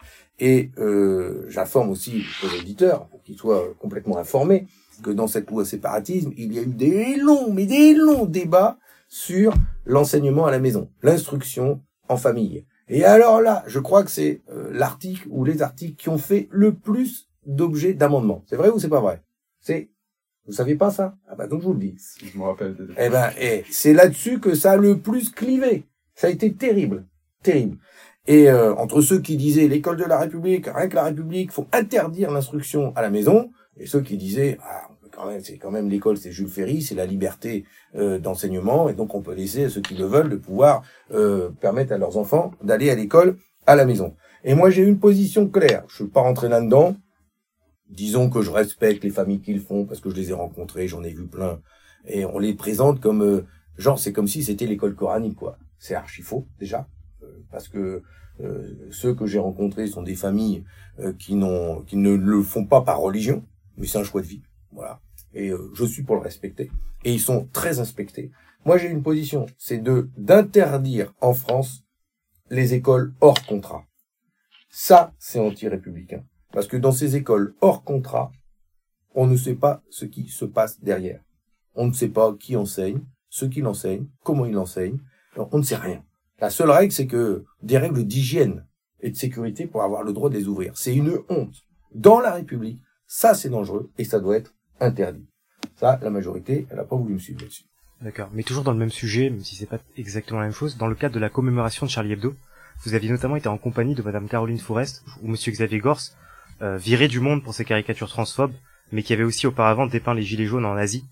Et 0.41 0.71
euh, 0.79 1.45
j'informe 1.49 1.91
aussi 1.91 2.25
aux 2.43 2.61
auditeurs 2.61 3.07
pour 3.07 3.23
qu'ils 3.23 3.37
soient 3.37 3.65
complètement 3.79 4.19
informés 4.19 4.67
que 5.03 5.11
dans 5.11 5.29
cette 5.29 5.51
loi 5.51 5.65
séparatisme, 5.65 6.33
il 6.37 6.53
y 6.53 6.59
a 6.59 6.63
eu 6.63 6.67
des 6.67 7.17
longs, 7.17 7.53
mais 7.53 7.67
des 7.67 7.95
longs 7.95 8.27
débats 8.27 8.79
sur 9.09 9.55
l'enseignement 9.85 10.47
à 10.47 10.51
la 10.51 10.61
maison, 10.61 10.91
l'instruction 11.03 11.83
en 12.09 12.17
famille. 12.17 12.65
Et 12.89 13.05
alors 13.05 13.41
là, 13.41 13.65
je 13.67 13.79
crois 13.79 14.05
que 14.05 14.11
c'est 14.11 14.43
euh, 14.51 14.71
l'article 14.73 15.27
ou 15.31 15.45
les 15.45 15.63
articles 15.63 15.97
qui 15.97 16.09
ont 16.09 16.19
fait 16.19 16.49
le 16.51 16.73
plus 16.73 17.29
d'objets 17.47 17.95
d'amendement. 17.95 18.45
C'est 18.47 18.57
vrai 18.57 18.71
ou 18.71 18.79
c'est 18.79 18.89
pas 18.89 19.01
vrai? 19.01 19.23
C'est 19.61 19.91
vous 20.47 20.55
saviez 20.55 20.77
pas 20.77 20.91
ça? 20.91 21.15
Ah 21.29 21.35
bah 21.35 21.47
donc 21.47 21.61
je 21.61 21.67
vous 21.67 21.75
le 21.75 21.79
dis. 21.79 21.97
Je 22.23 22.39
me 22.39 22.45
rappelle. 22.45 22.75
Eh 22.97 23.11
ben, 23.11 23.31
eh, 23.39 23.65
c'est 23.71 23.93
là-dessus 23.93 24.41
que 24.41 24.55
ça 24.55 24.73
a 24.73 24.77
le 24.77 24.99
plus 24.99 25.31
clivé. 25.31 25.85
Ça 26.15 26.29
a 26.29 26.31
été 26.31 26.55
terrible, 26.55 27.05
terrible. 27.43 27.77
Et 28.27 28.51
euh, 28.51 28.75
entre 28.75 29.03
ceux 29.03 29.21
qui 29.21 29.37
disaient 29.37 29.69
l'école 29.69 29.99
de 29.99 30.05
la 30.05 30.19
République, 30.19 30.67
rien 30.67 30.89
que 30.89 30.95
la 30.95 31.05
République, 31.05 31.53
faut 31.53 31.67
interdire 31.73 32.31
l'instruction 32.31 32.95
à 32.97 33.03
la 33.03 33.11
maison, 33.11 33.51
et 33.77 33.87
ceux 33.87 34.01
qui 34.01 34.17
disaient 34.17 34.59
ah, 34.63 34.89
quand 35.19 35.27
même, 35.27 35.41
c'est 35.43 35.59
quand 35.59 35.71
même 35.71 35.89
l'école, 35.89 36.17
c'est 36.17 36.31
Jules 36.31 36.49
Ferry, 36.49 36.81
c'est 36.81 36.95
la 36.95 37.07
liberté 37.07 37.65
euh, 37.97 38.19
d'enseignement, 38.19 38.89
et 38.89 38.95
donc 38.95 39.15
on 39.15 39.21
peut 39.21 39.35
laisser 39.35 39.65
à 39.65 39.69
ceux 39.69 39.81
qui 39.81 39.95
le 39.95 40.05
veulent 40.05 40.31
de 40.31 40.37
pouvoir 40.37 40.83
euh, 41.13 41.51
permettre 41.61 41.93
à 41.93 41.99
leurs 41.99 42.17
enfants 42.17 42.53
d'aller 42.63 42.89
à 42.91 42.95
l'école 42.95 43.37
à 43.67 43.75
la 43.75 43.85
maison. 43.85 44.15
Et 44.45 44.55
moi 44.55 44.71
j'ai 44.71 44.83
une 44.83 44.99
position 44.99 45.49
claire, 45.49 45.85
je 45.89 45.97
suis 45.97 46.07
pas 46.07 46.21
rentré 46.21 46.49
là-dedans. 46.49 46.97
Disons 47.91 48.29
que 48.31 48.43
je 48.43 48.51
respecte 48.51 49.03
les 49.03 49.11
familles 49.11 49.41
qui 49.41 49.55
le 49.55 49.61
font 49.61 49.87
parce 49.87 50.01
que 50.01 50.11
je 50.11 50.15
les 50.15 50.31
ai 50.31 50.35
rencontrées, 50.35 50.87
j'en 50.87 51.03
ai 51.03 51.13
vu 51.13 51.27
plein, 51.27 51.61
et 52.07 52.25
on 52.25 52.39
les 52.39 52.55
présente 52.55 53.01
comme 53.01 53.23
euh, 53.23 53.45
genre 53.77 53.99
c'est 53.99 54.13
comme 54.13 54.29
si 54.29 54.45
c'était 54.45 54.67
l'école 54.67 54.95
coranique 54.95 55.37
quoi. 55.37 55.59
C'est 55.79 55.95
archi 55.95 56.23
faux 56.23 56.47
déjà 56.59 56.87
parce 57.51 57.69
que 57.69 58.03
ceux 58.91 59.15
que 59.15 59.27
j'ai 59.27 59.41
rencontrés 59.41 59.89
sont 59.89 60.03
des 60.03 60.15
familles 60.15 60.65
qui 61.19 61.35
n'ont 61.35 61.83
qui 61.83 61.97
ne 61.97 62.15
le 62.15 62.43
font 62.43 62.65
pas 62.65 62.83
par 62.83 63.01
religion, 63.01 63.45
mais 63.77 63.87
c'est 63.87 63.99
un 63.99 64.05
choix 64.05 64.21
de 64.21 64.27
vie. 64.27 64.43
Voilà 64.73 65.01
et 65.35 65.51
euh, 65.51 65.71
je 65.75 65.85
suis 65.85 66.03
pour 66.03 66.17
le 66.17 66.23
respecter. 66.23 66.71
Et 67.05 67.13
ils 67.13 67.21
sont 67.21 67.49
très 67.53 67.81
inspectés. 67.81 68.31
Moi, 68.65 68.79
j'ai 68.79 68.89
une 68.89 69.03
position, 69.03 69.47
c'est 69.57 69.79
de 69.79 70.11
d'interdire 70.17 71.15
en 71.21 71.33
France 71.33 71.85
les 72.51 72.75
écoles 72.75 73.15
hors 73.21 73.47
contrat. 73.47 73.85
Ça, 74.71 75.15
c'est 75.19 75.39
anti-républicain. 75.39 76.25
Parce 76.53 76.67
que 76.67 76.77
dans 76.77 76.93
ces 76.93 77.17
écoles 77.17 77.55
hors 77.61 77.85
contrat, 77.85 78.33
on 79.15 79.27
ne 79.27 79.37
sait 79.37 79.55
pas 79.55 79.83
ce 79.91 80.05
qui 80.05 80.29
se 80.29 80.45
passe 80.45 80.81
derrière. 80.81 81.21
On 81.75 81.87
ne 81.87 81.93
sait 81.93 82.09
pas 82.09 82.35
qui 82.35 82.57
enseigne, 82.57 83.01
ce 83.29 83.45
qu'il 83.45 83.67
enseigne, 83.67 84.07
comment 84.25 84.47
il 84.47 84.57
enseigne. 84.57 84.99
On 85.37 85.59
ne 85.59 85.63
sait 85.63 85.77
rien. 85.77 86.05
La 86.41 86.51
seule 86.51 86.71
règle, 86.71 86.93
c'est 86.93 87.07
que 87.07 87.45
des 87.63 87.79
règles 87.79 88.05
d'hygiène 88.05 88.67
et 89.01 89.11
de 89.11 89.17
sécurité 89.17 89.67
pour 89.67 89.83
avoir 89.83 90.03
le 90.03 90.13
droit 90.13 90.31
de 90.31 90.37
les 90.37 90.49
ouvrir. 90.49 90.77
C'est 90.77 90.95
une 90.95 91.19
honte. 91.29 91.65
Dans 91.95 92.21
la 92.21 92.33
République, 92.33 92.83
ça 93.07 93.35
c'est 93.35 93.49
dangereux 93.49 93.91
et 93.99 94.05
ça 94.05 94.21
doit 94.21 94.37
être 94.37 94.55
interdit. 94.81 95.27
Ça, 95.77 95.99
la 96.03 96.11
majorité, 96.11 96.67
elle 96.71 96.77
n'a 96.77 96.85
pas 96.85 96.97
voulu 96.97 97.15
me 97.15 97.19
suivre 97.19 97.41
là-dessus. 97.41 97.65
D'accord. 98.01 98.29
Mais 98.33 98.43
toujours 98.43 98.65
dans 98.65 98.73
le 98.73 98.79
même 98.79 98.91
sujet, 98.91 99.31
même 99.31 99.43
si 99.43 99.57
c'est 99.57 99.67
pas 99.67 99.81
exactement 99.97 100.41
la 100.41 100.47
même 100.47 100.55
chose, 100.55 100.77
dans 100.77 100.87
le 100.87 100.95
cadre 100.95 101.15
de 101.15 101.21
la 101.21 101.29
commémoration 101.31 101.87
de 101.87 101.91
Charlie 101.91 102.13
Hebdo, 102.13 102.35
vous 102.85 102.95
aviez 102.95 103.11
notamment 103.11 103.37
été 103.37 103.49
en 103.49 103.59
compagnie 103.59 103.95
de 103.95 104.03
Madame 104.03 104.29
Caroline 104.29 104.59
Forest 104.59 105.05
ou 105.23 105.29
Monsieur 105.29 105.51
Xavier 105.51 105.79
Gors, 105.81 106.01
euh, 106.63 106.77
viré 106.77 107.09
du 107.09 107.21
monde 107.21 107.43
pour 107.43 107.55
ses 107.55 107.65
caricatures 107.65 108.09
transphobes, 108.09 108.55
mais 108.93 109.03
qui 109.03 109.13
avait 109.13 109.25
aussi 109.25 109.47
auparavant 109.47 109.87
dépeint 109.87 110.15
les 110.15 110.23
gilets 110.23 110.47
jaunes 110.47 110.65
en 110.65 110.77
Asie. 110.77 111.05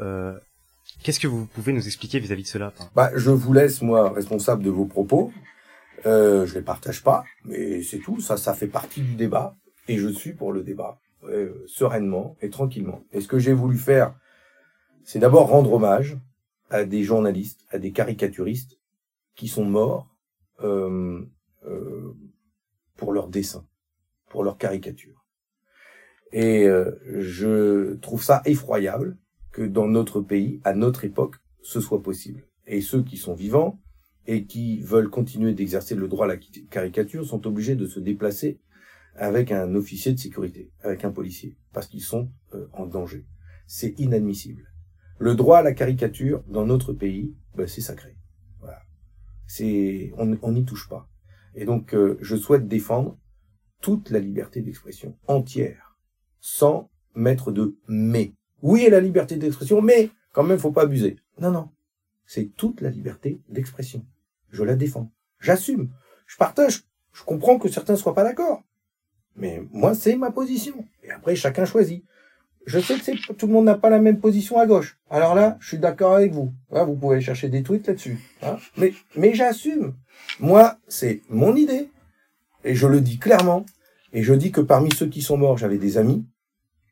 Euh, 0.00 0.38
Qu'est-ce 1.02 1.20
que 1.20 1.26
vous 1.26 1.46
pouvez 1.46 1.72
nous 1.72 1.86
expliquer 1.86 2.18
vis-à-vis 2.18 2.42
de 2.42 2.48
cela 2.48 2.72
Bah, 2.94 3.10
je 3.14 3.30
vous 3.30 3.52
laisse 3.52 3.80
moi 3.80 4.12
responsable 4.12 4.62
de 4.62 4.70
vos 4.70 4.84
propos. 4.84 5.32
Euh, 6.06 6.46
je 6.46 6.54
les 6.54 6.62
partage 6.62 7.02
pas, 7.02 7.24
mais 7.44 7.82
c'est 7.82 7.98
tout. 7.98 8.20
Ça, 8.20 8.36
ça 8.36 8.54
fait 8.54 8.66
partie 8.66 9.00
du 9.00 9.14
débat, 9.14 9.54
et 9.88 9.98
je 9.98 10.08
suis 10.08 10.32
pour 10.32 10.52
le 10.52 10.62
débat. 10.62 10.98
Euh, 11.24 11.64
sereinement 11.66 12.36
et 12.40 12.48
tranquillement. 12.48 13.04
Et 13.12 13.20
ce 13.20 13.28
que 13.28 13.38
j'ai 13.38 13.52
voulu 13.52 13.76
faire, 13.76 14.14
c'est 15.04 15.18
d'abord 15.18 15.48
rendre 15.48 15.74
hommage 15.74 16.16
à 16.70 16.84
des 16.84 17.02
journalistes, 17.02 17.66
à 17.68 17.78
des 17.78 17.92
caricaturistes 17.92 18.78
qui 19.34 19.46
sont 19.46 19.66
morts 19.66 20.08
euh, 20.62 21.20
euh, 21.66 22.14
pour 22.96 23.12
leur 23.12 23.28
dessin, 23.28 23.66
pour 24.30 24.44
leur 24.44 24.56
caricature. 24.56 25.26
Et 26.32 26.66
euh, 26.66 26.92
je 27.04 27.96
trouve 27.96 28.22
ça 28.22 28.40
effroyable 28.46 29.18
que 29.52 29.62
dans 29.62 29.88
notre 29.88 30.22
pays, 30.22 30.60
à 30.64 30.74
notre 30.74 31.04
époque, 31.04 31.36
ce 31.60 31.80
soit 31.80 32.02
possible. 32.02 32.46
Et 32.66 32.80
ceux 32.80 33.02
qui 33.02 33.18
sont 33.18 33.34
vivants 33.34 33.78
et 34.26 34.46
qui 34.46 34.80
veulent 34.80 35.10
continuer 35.10 35.52
d'exercer 35.52 35.94
le 35.94 36.08
droit 36.08 36.24
à 36.24 36.28
la 36.28 36.36
caricature 36.70 37.26
sont 37.26 37.46
obligés 37.46 37.74
de 37.74 37.86
se 37.86 38.00
déplacer 38.00 38.60
avec 39.14 39.52
un 39.52 39.74
officier 39.74 40.12
de 40.12 40.18
sécurité, 40.18 40.72
avec 40.82 41.04
un 41.04 41.10
policier, 41.10 41.56
parce 41.72 41.86
qu'ils 41.86 42.02
sont 42.02 42.30
euh, 42.54 42.66
en 42.72 42.86
danger. 42.86 43.26
C'est 43.66 43.98
inadmissible. 43.98 44.72
Le 45.18 45.34
droit 45.34 45.58
à 45.58 45.62
la 45.62 45.72
caricature 45.72 46.42
dans 46.48 46.64
notre 46.64 46.92
pays, 46.92 47.34
ben, 47.54 47.66
c'est 47.66 47.80
sacré. 47.80 48.16
Voilà. 48.60 48.82
C'est, 49.46 50.12
on 50.16 50.52
n'y 50.52 50.64
touche 50.64 50.88
pas. 50.88 51.08
Et 51.54 51.64
donc, 51.64 51.94
euh, 51.94 52.16
je 52.20 52.36
souhaite 52.36 52.68
défendre 52.68 53.18
toute 53.80 54.10
la 54.10 54.18
liberté 54.18 54.62
d'expression 54.62 55.16
entière, 55.26 55.96
sans 56.40 56.90
mettre 57.14 57.52
de 57.52 57.76
mais. 57.88 58.34
Oui, 58.62 58.88
la 58.90 59.00
liberté 59.00 59.36
d'expression, 59.36 59.82
mais 59.82 60.10
quand 60.32 60.42
même, 60.42 60.58
faut 60.58 60.72
pas 60.72 60.82
abuser. 60.82 61.16
Non, 61.38 61.50
non. 61.50 61.70
C'est 62.26 62.54
toute 62.56 62.80
la 62.80 62.90
liberté 62.90 63.42
d'expression. 63.48 64.06
Je 64.50 64.62
la 64.62 64.76
défends. 64.76 65.10
J'assume. 65.40 65.90
Je 66.26 66.36
partage. 66.36 66.84
Je 67.12 67.24
comprends 67.24 67.58
que 67.58 67.68
certains 67.68 67.96
soient 67.96 68.14
pas 68.14 68.24
d'accord. 68.24 68.62
Mais 69.36 69.62
moi, 69.72 69.94
c'est 69.94 70.16
ma 70.16 70.30
position. 70.30 70.84
Et 71.02 71.10
après, 71.10 71.36
chacun 71.36 71.64
choisit. 71.64 72.04
Je 72.66 72.78
sais 72.78 72.96
que 72.98 73.32
tout 73.32 73.46
le 73.46 73.52
monde 73.52 73.64
n'a 73.64 73.74
pas 73.74 73.90
la 73.90 74.00
même 74.00 74.20
position 74.20 74.58
à 74.58 74.66
gauche. 74.66 74.98
Alors 75.08 75.34
là, 75.34 75.56
je 75.60 75.68
suis 75.68 75.78
d'accord 75.78 76.14
avec 76.14 76.32
vous. 76.32 76.52
vous 76.70 76.96
pouvez 76.96 77.20
chercher 77.20 77.48
des 77.48 77.62
tweets 77.62 77.86
là-dessus. 77.86 78.18
Hein. 78.42 78.58
mais 79.16 79.34
j'assume. 79.34 79.94
Moi, 80.38 80.78
c'est 80.86 81.22
mon 81.28 81.56
idée. 81.56 81.88
Et 82.64 82.74
je 82.74 82.86
le 82.86 83.00
dis 83.00 83.18
clairement. 83.18 83.64
Et 84.12 84.22
je 84.22 84.34
dis 84.34 84.52
que 84.52 84.60
parmi 84.60 84.92
ceux 84.94 85.06
qui 85.06 85.22
sont 85.22 85.38
morts, 85.38 85.56
j'avais 85.56 85.78
des 85.78 85.96
amis. 85.96 86.26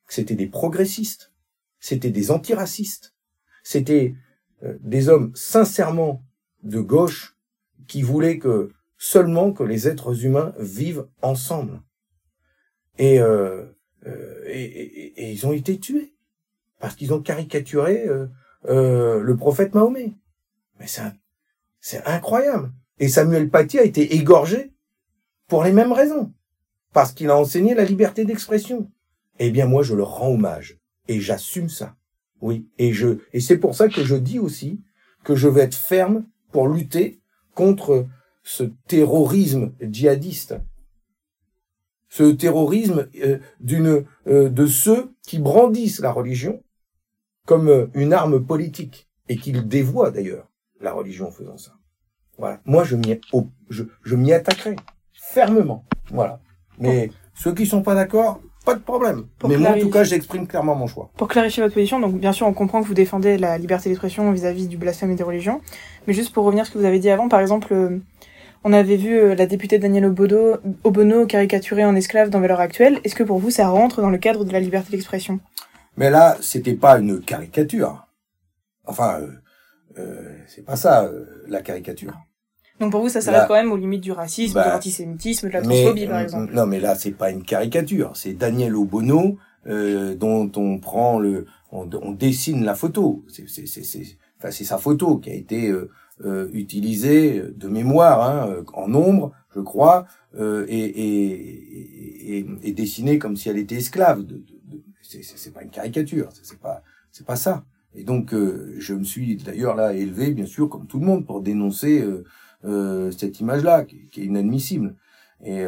C'était 0.08 0.36
des 0.36 0.46
progressistes. 0.46 1.32
C'était 1.80 2.10
des 2.10 2.30
antiracistes. 2.30 3.14
C'était 3.62 4.14
euh, 4.62 4.76
des 4.80 5.08
hommes 5.08 5.32
sincèrement 5.34 6.22
de 6.62 6.80
gauche 6.80 7.36
qui 7.86 8.02
voulaient 8.02 8.38
que 8.38 8.72
seulement 8.96 9.52
que 9.52 9.62
les 9.62 9.86
êtres 9.86 10.24
humains 10.24 10.54
vivent 10.58 11.06
ensemble. 11.22 11.82
Euh, 13.00 13.66
euh, 14.06 14.44
et, 14.46 15.32
ils 15.32 15.46
ont 15.46 15.52
été 15.52 15.78
tués 15.78 16.14
parce 16.80 16.94
qu'ils 16.94 17.12
ont 17.12 17.20
caricaturé 17.20 18.06
euh, 18.68 19.20
le 19.20 19.36
prophète 19.36 19.74
Mahomet. 19.74 20.12
Mais 20.78 20.86
c'est 20.86 21.02
c'est 21.80 22.04
incroyable. 22.06 22.72
Et 22.98 23.08
Samuel 23.08 23.48
Paty 23.48 23.78
a 23.78 23.84
été 23.84 24.14
égorgé 24.16 24.72
pour 25.46 25.64
les 25.64 25.72
mêmes 25.72 25.92
raisons, 25.92 26.32
parce 26.92 27.12
qu'il 27.12 27.30
a 27.30 27.36
enseigné 27.36 27.74
la 27.74 27.84
liberté 27.84 28.24
d'expression. 28.24 28.90
Eh 29.38 29.50
bien, 29.50 29.66
moi, 29.66 29.82
je 29.82 29.94
leur 29.94 30.16
rends 30.16 30.32
hommage 30.32 30.78
et 31.06 31.20
j'assume 31.20 31.68
ça. 31.68 31.94
Oui, 32.40 32.68
et 32.78 32.92
je 32.92 33.18
et 33.32 33.40
c'est 33.40 33.58
pour 33.58 33.74
ça 33.74 33.88
que 33.88 34.04
je 34.04 34.16
dis 34.16 34.38
aussi 34.38 34.80
que 35.24 35.34
je 35.34 35.48
vais 35.48 35.62
être 35.62 35.74
ferme 35.74 36.24
pour 36.52 36.68
lutter 36.68 37.20
contre 37.54 38.06
ce 38.42 38.64
terrorisme 38.86 39.72
djihadiste 39.80 40.56
ce 42.08 42.24
terrorisme 42.24 43.08
euh, 43.22 43.38
d'une 43.60 44.04
euh, 44.26 44.48
de 44.48 44.66
ceux 44.66 45.12
qui 45.26 45.38
brandissent 45.38 46.00
la 46.00 46.10
religion 46.10 46.62
comme 47.46 47.68
euh, 47.68 47.86
une 47.94 48.12
arme 48.12 48.44
politique 48.44 49.08
et 49.28 49.36
qui 49.36 49.52
dévoient 49.52 50.10
d'ailleurs 50.10 50.48
la 50.80 50.92
religion 50.92 51.28
en 51.28 51.30
faisant 51.30 51.56
ça. 51.56 51.72
Voilà. 52.38 52.60
Moi, 52.64 52.84
je 52.84 52.96
m'y 52.96 53.20
je, 53.68 53.84
je 54.02 54.16
m'y 54.16 54.32
attaquerai 54.32 54.76
fermement. 55.12 55.84
Voilà. 56.10 56.40
Mais 56.78 57.10
ceux 57.34 57.52
qui 57.52 57.66
sont 57.66 57.82
pas 57.82 57.94
d'accord, 57.94 58.40
pas 58.64 58.74
de 58.74 58.80
problème. 58.80 59.26
Mais 59.46 59.56
moi, 59.56 59.70
en 59.70 59.78
tout 59.78 59.90
cas, 59.90 60.04
j'exprime 60.04 60.46
clairement 60.46 60.76
mon 60.76 60.86
choix. 60.86 61.10
Pour 61.16 61.26
clarifier 61.26 61.62
votre 61.62 61.74
position, 61.74 61.98
donc 61.98 62.14
bien 62.14 62.32
sûr, 62.32 62.46
on 62.46 62.52
comprend 62.52 62.80
que 62.80 62.86
vous 62.86 62.94
défendez 62.94 63.38
la 63.38 63.58
liberté 63.58 63.88
d'expression 63.88 64.30
vis-à-vis 64.30 64.68
du 64.68 64.76
blasphème 64.76 65.10
et 65.10 65.16
des 65.16 65.24
religions. 65.24 65.60
Mais 66.06 66.14
juste 66.14 66.32
pour 66.32 66.44
revenir 66.44 66.62
à 66.62 66.64
ce 66.64 66.70
que 66.70 66.78
vous 66.78 66.84
avez 66.84 67.00
dit 67.00 67.10
avant, 67.10 67.28
par 67.28 67.40
exemple, 67.40 67.74
on 68.68 68.72
avait 68.74 68.96
vu 68.96 69.18
euh, 69.18 69.34
la 69.34 69.46
députée 69.46 69.78
Danielle 69.78 70.04
Obono, 70.04 70.58
Obono 70.84 71.24
caricaturée 71.24 71.86
en 71.86 71.96
esclave 71.96 72.28
dans 72.28 72.38
Valeurs 72.38 72.60
Actuelles. 72.60 73.00
Est-ce 73.02 73.14
que 73.14 73.22
pour 73.22 73.38
vous, 73.38 73.50
ça 73.50 73.68
rentre 73.68 74.02
dans 74.02 74.10
le 74.10 74.18
cadre 74.18 74.44
de 74.44 74.52
la 74.52 74.60
liberté 74.60 74.90
d'expression? 74.90 75.40
Mais 75.96 76.10
là, 76.10 76.36
c'était 76.42 76.74
pas 76.74 76.98
une 76.98 77.20
caricature. 77.20 78.06
Enfin, 78.84 79.20
euh, 79.20 79.28
euh 79.98 80.36
c'est 80.46 80.66
pas 80.66 80.76
ça, 80.76 81.04
euh, 81.04 81.24
la 81.48 81.62
caricature. 81.62 82.12
Donc 82.78 82.92
pour 82.92 83.00
vous, 83.00 83.08
ça 83.08 83.22
s'arrête 83.22 83.48
quand 83.48 83.54
même 83.54 83.72
aux 83.72 83.76
limites 83.76 84.02
du 84.02 84.12
racisme, 84.12 84.58
de 84.58 84.62
bah, 84.62 84.74
l'antisémitisme, 84.74 85.48
de 85.48 85.52
la 85.54 85.62
transphobie, 85.62 86.06
par 86.06 86.20
exemple. 86.20 86.52
Non, 86.52 86.66
mais 86.66 86.78
là, 86.78 86.94
c'est 86.94 87.12
pas 87.12 87.30
une 87.30 87.42
caricature. 87.42 88.12
C'est 88.14 88.34
Daniel 88.34 88.76
Obono 88.76 89.38
dont 89.64 90.52
on 90.56 90.78
prend 90.78 91.18
le, 91.18 91.46
on, 91.72 91.88
on 92.02 92.12
dessine 92.12 92.64
la 92.64 92.74
photo. 92.74 93.24
Enfin, 94.38 94.50
c'est 94.50 94.64
sa 94.64 94.78
photo 94.78 95.16
qui 95.16 95.30
a 95.30 95.34
été 95.34 95.74
euh, 96.24 96.48
utilisé 96.52 97.42
de 97.54 97.68
mémoire 97.68 98.22
hein, 98.22 98.64
en 98.74 98.88
nombre, 98.88 99.32
je 99.54 99.60
crois, 99.60 100.06
euh, 100.36 100.66
et, 100.68 100.78
et, 100.78 102.38
et, 102.38 102.46
et, 102.62 102.72
dessiné 102.72 103.18
comme 103.18 103.36
si 103.36 103.48
elle 103.48 103.58
était 103.58 103.76
esclave. 103.76 104.24
De, 104.24 104.36
de, 104.36 104.82
c'est 105.02 105.52
pas 105.52 105.62
une 105.62 105.70
caricature, 105.70 106.28
c'est 106.42 106.58
pas 106.58 106.82
c'est 107.10 107.26
pas 107.26 107.36
ça. 107.36 107.64
Et 107.94 108.04
donc 108.04 108.34
euh, 108.34 108.74
je 108.78 108.94
me 108.94 109.04
suis 109.04 109.36
d'ailleurs 109.36 109.74
là 109.74 109.94
élevé, 109.94 110.32
bien 110.32 110.46
sûr, 110.46 110.68
comme 110.68 110.86
tout 110.86 111.00
le 111.00 111.06
monde, 111.06 111.26
pour 111.26 111.40
dénoncer 111.40 112.00
euh, 112.00 112.24
euh 112.64 113.10
cette 113.10 113.40
image-là, 113.40 113.84
qui, 113.84 114.08
qui, 114.08 114.22
est 114.22 114.24
inadmissible. 114.26 114.96
Et, 115.44 115.64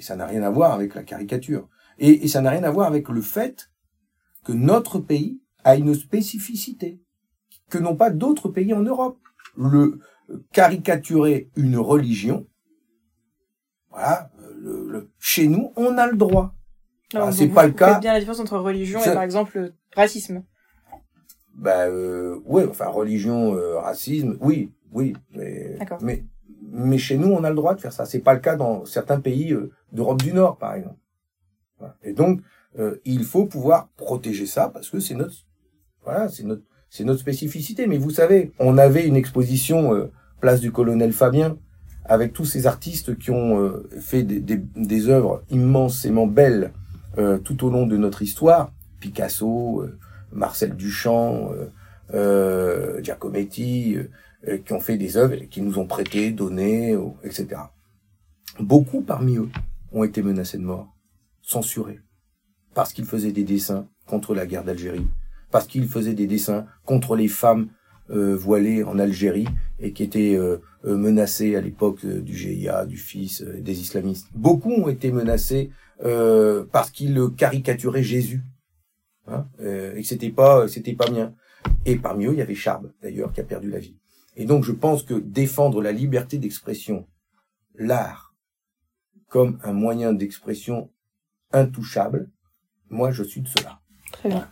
ça 0.00 0.16
n'a 0.16 0.26
rien 0.26 0.42
à 0.42 0.50
voir 0.50 0.72
avec 0.72 0.94
la 0.94 1.02
caricature. 1.02 1.66
Et 1.98 2.28
ça 2.28 2.42
n'a 2.42 2.50
rien 2.50 2.62
à 2.62 2.70
voir 2.70 2.86
avec 2.86 3.08
le 3.08 3.22
fait 3.22 3.70
que 4.44 4.52
notre 4.52 4.98
pays 4.98 5.40
a 5.64 5.76
une 5.76 5.94
spécificité 5.94 7.00
que 7.70 7.78
n'ont 7.78 7.96
pas 7.96 8.10
d'autres 8.10 8.48
pays 8.50 8.72
en 8.74 8.82
Europe 8.82 9.18
le 9.58 9.98
caricaturer 10.52 11.50
une 11.56 11.76
religion, 11.76 12.46
Voilà, 13.90 14.30
le, 14.60 14.86
le- 14.88 15.10
chez 15.18 15.48
nous, 15.48 15.72
on 15.76 15.96
a 15.98 16.06
le 16.06 16.16
droit. 16.16 16.54
Ah, 17.14 17.26
vous- 17.26 17.32
c'est 17.32 17.46
vous 17.46 17.54
pas 17.54 17.66
le 17.66 17.72
cas. 17.72 17.94
faites 17.94 18.02
bien 18.02 18.12
la 18.12 18.20
différence 18.20 18.40
entre 18.40 18.58
religion 18.58 19.00
et 19.02 19.12
par 19.14 19.22
exemple 19.22 19.72
racisme. 19.96 20.44
Bah 21.54 21.86
euh, 21.86 22.38
ouais, 22.44 22.66
enfin 22.68 22.86
religion, 22.88 23.54
euh, 23.56 23.78
racisme, 23.78 24.36
oui, 24.40 24.72
oui, 24.92 25.14
mais 25.34 25.76
mais 26.02 26.24
mais 26.70 26.98
chez 26.98 27.16
nous 27.16 27.28
on 27.28 27.42
a 27.44 27.50
le 27.50 27.56
droit 27.56 27.74
de 27.74 27.80
faire 27.80 27.92
ça. 27.92 28.04
C'est 28.04 28.20
pas 28.20 28.34
le 28.34 28.40
cas 28.40 28.56
dans 28.56 28.84
certains 28.84 29.20
pays 29.20 29.52
euh, 29.52 29.72
d'Europe 29.90 30.22
du 30.22 30.32
Nord 30.32 30.58
par 30.58 30.74
exemple. 30.74 31.00
Voilà. 31.78 31.96
Et 32.02 32.12
donc 32.12 32.40
euh, 32.78 33.00
il 33.06 33.24
faut 33.24 33.46
pouvoir 33.46 33.88
protéger 33.96 34.46
ça 34.46 34.68
parce 34.68 34.90
que 34.90 35.00
c'est 35.00 35.14
notre 35.14 35.34
voilà, 36.04 36.28
c'est 36.28 36.44
notre 36.44 36.62
c'est 36.90 37.04
notre 37.04 37.20
spécificité. 37.20 37.86
Mais 37.86 37.98
vous 37.98 38.10
savez, 38.10 38.52
on 38.58 38.78
avait 38.78 39.06
une 39.06 39.16
exposition 39.16 39.94
euh, 39.94 40.10
place 40.40 40.60
du 40.60 40.72
Colonel 40.72 41.12
Fabien 41.12 41.56
avec 42.04 42.32
tous 42.32 42.46
ces 42.46 42.66
artistes 42.66 43.18
qui 43.18 43.30
ont 43.30 43.60
euh, 43.60 43.88
fait 44.00 44.22
des, 44.22 45.08
œuvres 45.08 45.42
immensément 45.50 46.26
belles 46.26 46.72
euh, 47.18 47.38
tout 47.38 47.66
au 47.66 47.70
long 47.70 47.86
de 47.86 47.96
notre 47.96 48.22
histoire. 48.22 48.72
Picasso, 49.00 49.84
Marcel 50.32 50.74
Duchamp, 50.74 51.52
Giacometti, 53.00 53.96
qui 54.64 54.72
ont 54.72 54.80
fait 54.80 54.96
des 54.96 55.16
œuvres 55.16 55.36
qui 55.48 55.62
nous 55.62 55.78
ont 55.78 55.86
prêté, 55.86 56.32
donné, 56.32 56.98
etc. 57.22 57.60
Beaucoup 58.58 59.02
parmi 59.02 59.36
eux 59.36 59.48
ont 59.92 60.02
été 60.02 60.20
menacés 60.20 60.58
de 60.58 60.64
mort, 60.64 60.96
censurés, 61.42 62.00
parce 62.74 62.92
qu'ils 62.92 63.04
faisaient 63.04 63.30
des 63.30 63.44
dessins 63.44 63.86
contre 64.04 64.34
la 64.34 64.46
guerre 64.46 64.64
d'Algérie, 64.64 65.06
parce 65.50 65.66
qu'ils 65.66 65.88
faisaient 65.88 66.14
des 66.14 66.26
dessins 66.26 66.66
contre 66.84 67.16
les 67.16 67.28
femmes 67.28 67.68
euh, 68.10 68.36
voilées 68.36 68.84
en 68.84 68.98
Algérie 68.98 69.48
et 69.80 69.92
qui 69.92 70.02
étaient 70.02 70.34
euh, 70.34 70.58
euh, 70.84 70.96
menacées 70.96 71.56
à 71.56 71.60
l'époque 71.60 72.04
euh, 72.04 72.20
du 72.20 72.34
GIA, 72.34 72.86
du 72.86 72.96
FIS, 72.96 73.42
euh, 73.42 73.60
des 73.60 73.80
islamistes. 73.80 74.28
Beaucoup 74.32 74.72
ont 74.72 74.88
été 74.88 75.10
menacés 75.12 75.70
parce 76.70 76.92
qu'ils 76.92 77.20
caricaturaient 77.36 78.04
Jésus 78.04 78.44
hein, 79.26 79.48
et 79.60 80.00
que 80.00 80.06
c'était 80.06 80.30
pas 80.30 80.68
c'était 80.68 80.92
pas 80.92 81.10
bien. 81.10 81.34
Et 81.84 81.96
parmi 81.96 82.26
eux, 82.26 82.32
il 82.34 82.38
y 82.38 82.42
avait 82.42 82.54
Charb 82.54 82.92
d'ailleurs 83.02 83.32
qui 83.32 83.40
a 83.40 83.44
perdu 83.44 83.68
la 83.68 83.80
vie. 83.80 83.96
Et 84.36 84.44
donc 84.44 84.62
je 84.62 84.70
pense 84.70 85.02
que 85.02 85.14
défendre 85.14 85.82
la 85.82 85.90
liberté 85.90 86.38
d'expression, 86.38 87.08
l'art 87.74 88.36
comme 89.28 89.58
un 89.64 89.72
moyen 89.72 90.12
d'expression 90.12 90.88
intouchable, 91.50 92.30
moi 92.90 93.10
je 93.10 93.24
suis 93.24 93.40
de 93.40 93.48
cela. 93.48 93.80
Très 94.12 94.28
bien. 94.28 94.48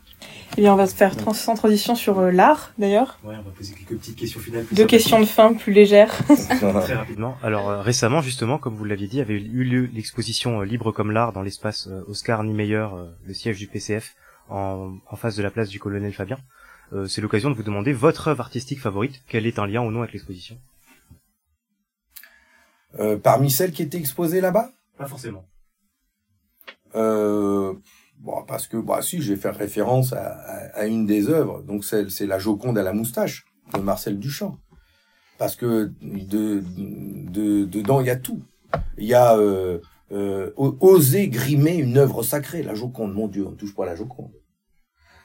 Eh 0.58 0.62
bien, 0.62 0.72
on 0.72 0.76
va 0.76 0.86
se 0.86 0.94
faire 0.94 1.14
trans 1.16 1.34
sans 1.34 1.54
transition 1.54 1.94
sur 1.94 2.18
euh, 2.18 2.30
l'art 2.30 2.72
d'ailleurs. 2.78 3.18
Ouais, 3.24 3.34
on 3.38 3.42
va 3.42 3.50
poser 3.50 3.74
quelques 3.74 3.98
petites 4.00 4.16
questions 4.16 4.40
finales. 4.40 4.64
plus 4.64 4.74
Deux 4.74 4.86
questions 4.86 5.20
de 5.20 5.26
fin 5.26 5.52
plus 5.52 5.72
légères. 5.72 6.14
Très 6.24 6.34
rapidement. 6.72 6.94
Rapidement. 6.96 7.36
Alors 7.42 7.68
euh, 7.68 7.82
récemment, 7.82 8.22
justement, 8.22 8.56
comme 8.58 8.74
vous 8.74 8.84
l'aviez 8.84 9.06
dit, 9.06 9.20
avait 9.20 9.34
eu 9.34 9.64
lieu 9.64 9.90
l'exposition 9.92 10.60
euh, 10.60 10.64
Libre 10.64 10.92
comme 10.92 11.10
l'art 11.10 11.32
dans 11.32 11.42
l'espace 11.42 11.88
euh, 11.88 12.02
Oscar 12.08 12.42
Niemeyer, 12.42 12.76
euh, 12.94 13.10
le 13.26 13.34
siège 13.34 13.58
du 13.58 13.66
PCF, 13.66 14.14
en, 14.48 14.94
en 15.10 15.16
face 15.16 15.36
de 15.36 15.42
la 15.42 15.50
place 15.50 15.68
du 15.68 15.78
colonel 15.78 16.12
Fabien. 16.14 16.38
Euh, 16.94 17.06
C'est 17.06 17.20
l'occasion 17.20 17.50
de 17.50 17.54
vous 17.54 17.62
demander 17.64 17.92
votre 17.92 18.28
œuvre 18.28 18.40
artistique 18.40 18.80
favorite. 18.80 19.22
Quel 19.28 19.44
est 19.46 19.58
un 19.58 19.66
lien 19.66 19.82
ou 19.82 19.90
non 19.90 20.00
avec 20.00 20.12
l'exposition? 20.14 20.56
Euh, 22.98 23.18
parmi 23.18 23.50
celles 23.50 23.72
qui 23.72 23.82
étaient 23.82 23.98
exposées 23.98 24.40
là-bas, 24.40 24.70
Pas 24.96 25.06
forcément. 25.06 25.44
Euh, 26.94 27.74
parce 28.46 28.66
que, 28.66 28.76
bah, 28.76 29.02
si, 29.02 29.20
je 29.20 29.32
vais 29.32 29.38
faire 29.38 29.56
référence 29.56 30.12
à, 30.12 30.86
une 30.86 31.06
des 31.06 31.28
œuvres. 31.28 31.62
Donc, 31.62 31.84
c'est, 31.84 32.26
la 32.26 32.38
Joconde 32.38 32.78
à 32.78 32.82
la 32.82 32.92
moustache 32.92 33.44
de 33.74 33.80
Marcel 33.80 34.18
Duchamp. 34.18 34.58
Parce 35.38 35.54
que 35.54 35.92
de, 36.00 36.62
de, 36.64 37.64
dedans, 37.64 38.00
il 38.00 38.06
y 38.06 38.10
a 38.10 38.16
tout. 38.16 38.42
Il 38.98 39.04
y 39.04 39.14
a 39.14 39.36
euh, 39.36 39.80
euh, 40.12 40.50
oser 40.56 41.28
grimer 41.28 41.76
une 41.76 41.98
œuvre 41.98 42.22
sacrée, 42.22 42.62
la 42.62 42.74
Joconde. 42.74 43.14
Mon 43.14 43.28
Dieu, 43.28 43.46
on 43.46 43.50
ne 43.50 43.56
touche 43.56 43.74
pas 43.74 43.84
à 43.84 43.86
la 43.86 43.96
Joconde. 43.96 44.32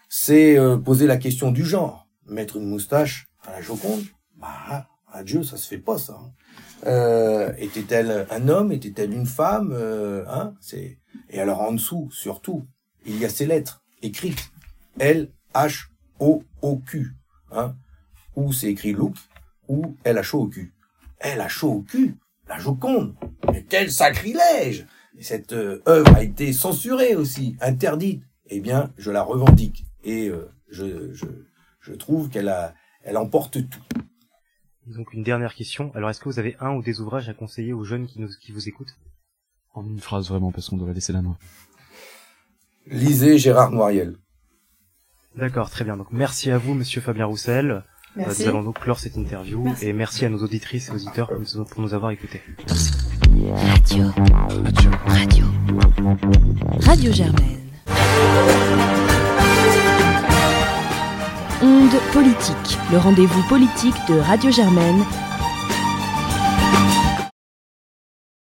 C'est 0.09 0.57
euh, 0.57 0.77
poser 0.77 1.07
la 1.07 1.17
question 1.17 1.51
du 1.51 1.65
genre. 1.65 2.07
Mettre 2.27 2.57
une 2.57 2.65
moustache 2.65 3.27
à 3.45 3.51
la 3.51 3.61
Joconde, 3.61 4.03
bah, 4.37 4.87
adieu, 5.11 5.43
ça 5.43 5.57
se 5.57 5.67
fait 5.67 5.77
pas, 5.77 5.97
ça. 5.97 6.19
hein. 6.85 7.53
Était-elle 7.57 8.27
un 8.29 8.47
homme? 8.49 8.71
Était-elle 8.71 9.13
une 9.13 9.25
femme? 9.25 9.73
Hein 10.27 10.53
et 11.29 11.39
alors 11.39 11.61
en 11.61 11.71
dessous, 11.73 12.09
surtout, 12.11 12.67
il 13.05 13.17
y 13.17 13.25
a 13.25 13.29
ces 13.29 13.45
lettres 13.45 13.83
écrites 14.01 14.51
L 14.99 15.31
H 15.53 15.87
O 16.19 16.43
O 16.61 16.77
Q, 16.77 17.13
hein, 17.51 17.75
ou 18.35 18.53
c'est 18.53 18.67
écrit 18.67 18.93
look 18.93 19.15
ou 19.67 19.95
L 20.03 20.17
H 20.17 20.35
O 20.35 20.41
O 20.41 20.47
Q. 20.47 20.73
L 21.19 21.39
H 21.39 21.65
O 21.65 21.69
O 21.69 21.81
Q, 21.81 22.15
la 22.47 22.59
Joconde. 22.59 23.15
Mais 23.51 23.63
quel 23.63 23.91
sacrilège 23.91 24.85
Et 25.17 25.23
Cette 25.23 25.53
euh, 25.53 25.81
œuvre 25.87 26.15
a 26.15 26.23
été 26.23 26.53
censurée 26.53 27.15
aussi, 27.15 27.55
interdite. 27.61 28.23
Eh 28.47 28.59
bien, 28.59 28.91
je 28.97 29.11
la 29.11 29.23
revendique 29.23 29.85
et 30.03 30.27
euh, 30.27 30.51
je, 30.69 31.13
je 31.13 31.25
je 31.79 31.93
trouve 31.93 32.29
qu'elle 32.29 32.49
a 32.49 32.73
elle 33.03 33.17
emporte 33.17 33.67
tout. 33.69 33.83
Donc 34.85 35.13
une 35.13 35.23
dernière 35.23 35.55
question. 35.55 35.91
Alors 35.95 36.09
est-ce 36.09 36.19
que 36.19 36.29
vous 36.29 36.39
avez 36.39 36.55
un 36.59 36.75
ou 36.75 36.83
des 36.83 37.01
ouvrages 37.01 37.29
à 37.29 37.33
conseiller 37.33 37.73
aux 37.73 37.83
jeunes 37.83 38.07
qui, 38.07 38.19
nous, 38.19 38.29
qui 38.39 38.51
vous 38.51 38.67
écoutent? 38.67 38.95
En 39.73 39.85
une 39.85 39.99
phrase 39.99 40.27
vraiment, 40.29 40.51
parce 40.51 40.69
qu'on 40.69 40.77
devrait 40.77 40.93
laisser 40.93 41.13
la 41.13 41.21
main. 41.21 41.37
Lisez 42.87 43.37
Gérard 43.37 43.71
Noiriel. 43.71 44.15
D'accord, 45.35 45.69
très 45.69 45.83
bien. 45.85 45.97
Donc 45.97 46.07
merci 46.11 46.51
à 46.51 46.57
vous, 46.57 46.73
Monsieur 46.73 47.01
Fabien 47.01 47.25
Roussel. 47.25 47.71
Euh, 47.71 47.79
Merci. 48.17 48.43
nous 48.43 48.49
allons 48.49 48.63
donc 48.63 48.79
clore 48.81 48.99
cette 48.99 49.15
interview 49.15 49.63
Merci. 49.63 49.85
et 49.87 49.93
merci 49.93 50.25
à 50.25 50.29
nos 50.29 50.43
auditrices 50.43 50.89
et 50.89 50.91
auditeurs 50.91 51.29
pour 51.29 51.39
nous, 51.39 51.63
pour 51.65 51.81
nous 51.81 51.93
avoir 51.93 52.11
écoutés. 52.11 52.41
Radio. 53.29 54.11
Radio. 55.05 55.45
Radio 56.81 57.13
Germaine. 57.13 57.59
Onde 61.63 61.99
politique, 62.11 62.77
le 62.91 62.97
rendez-vous 62.97 63.43
politique 63.47 63.95
de 64.09 64.15
Radio 64.19 64.51
Germaine 64.51 65.03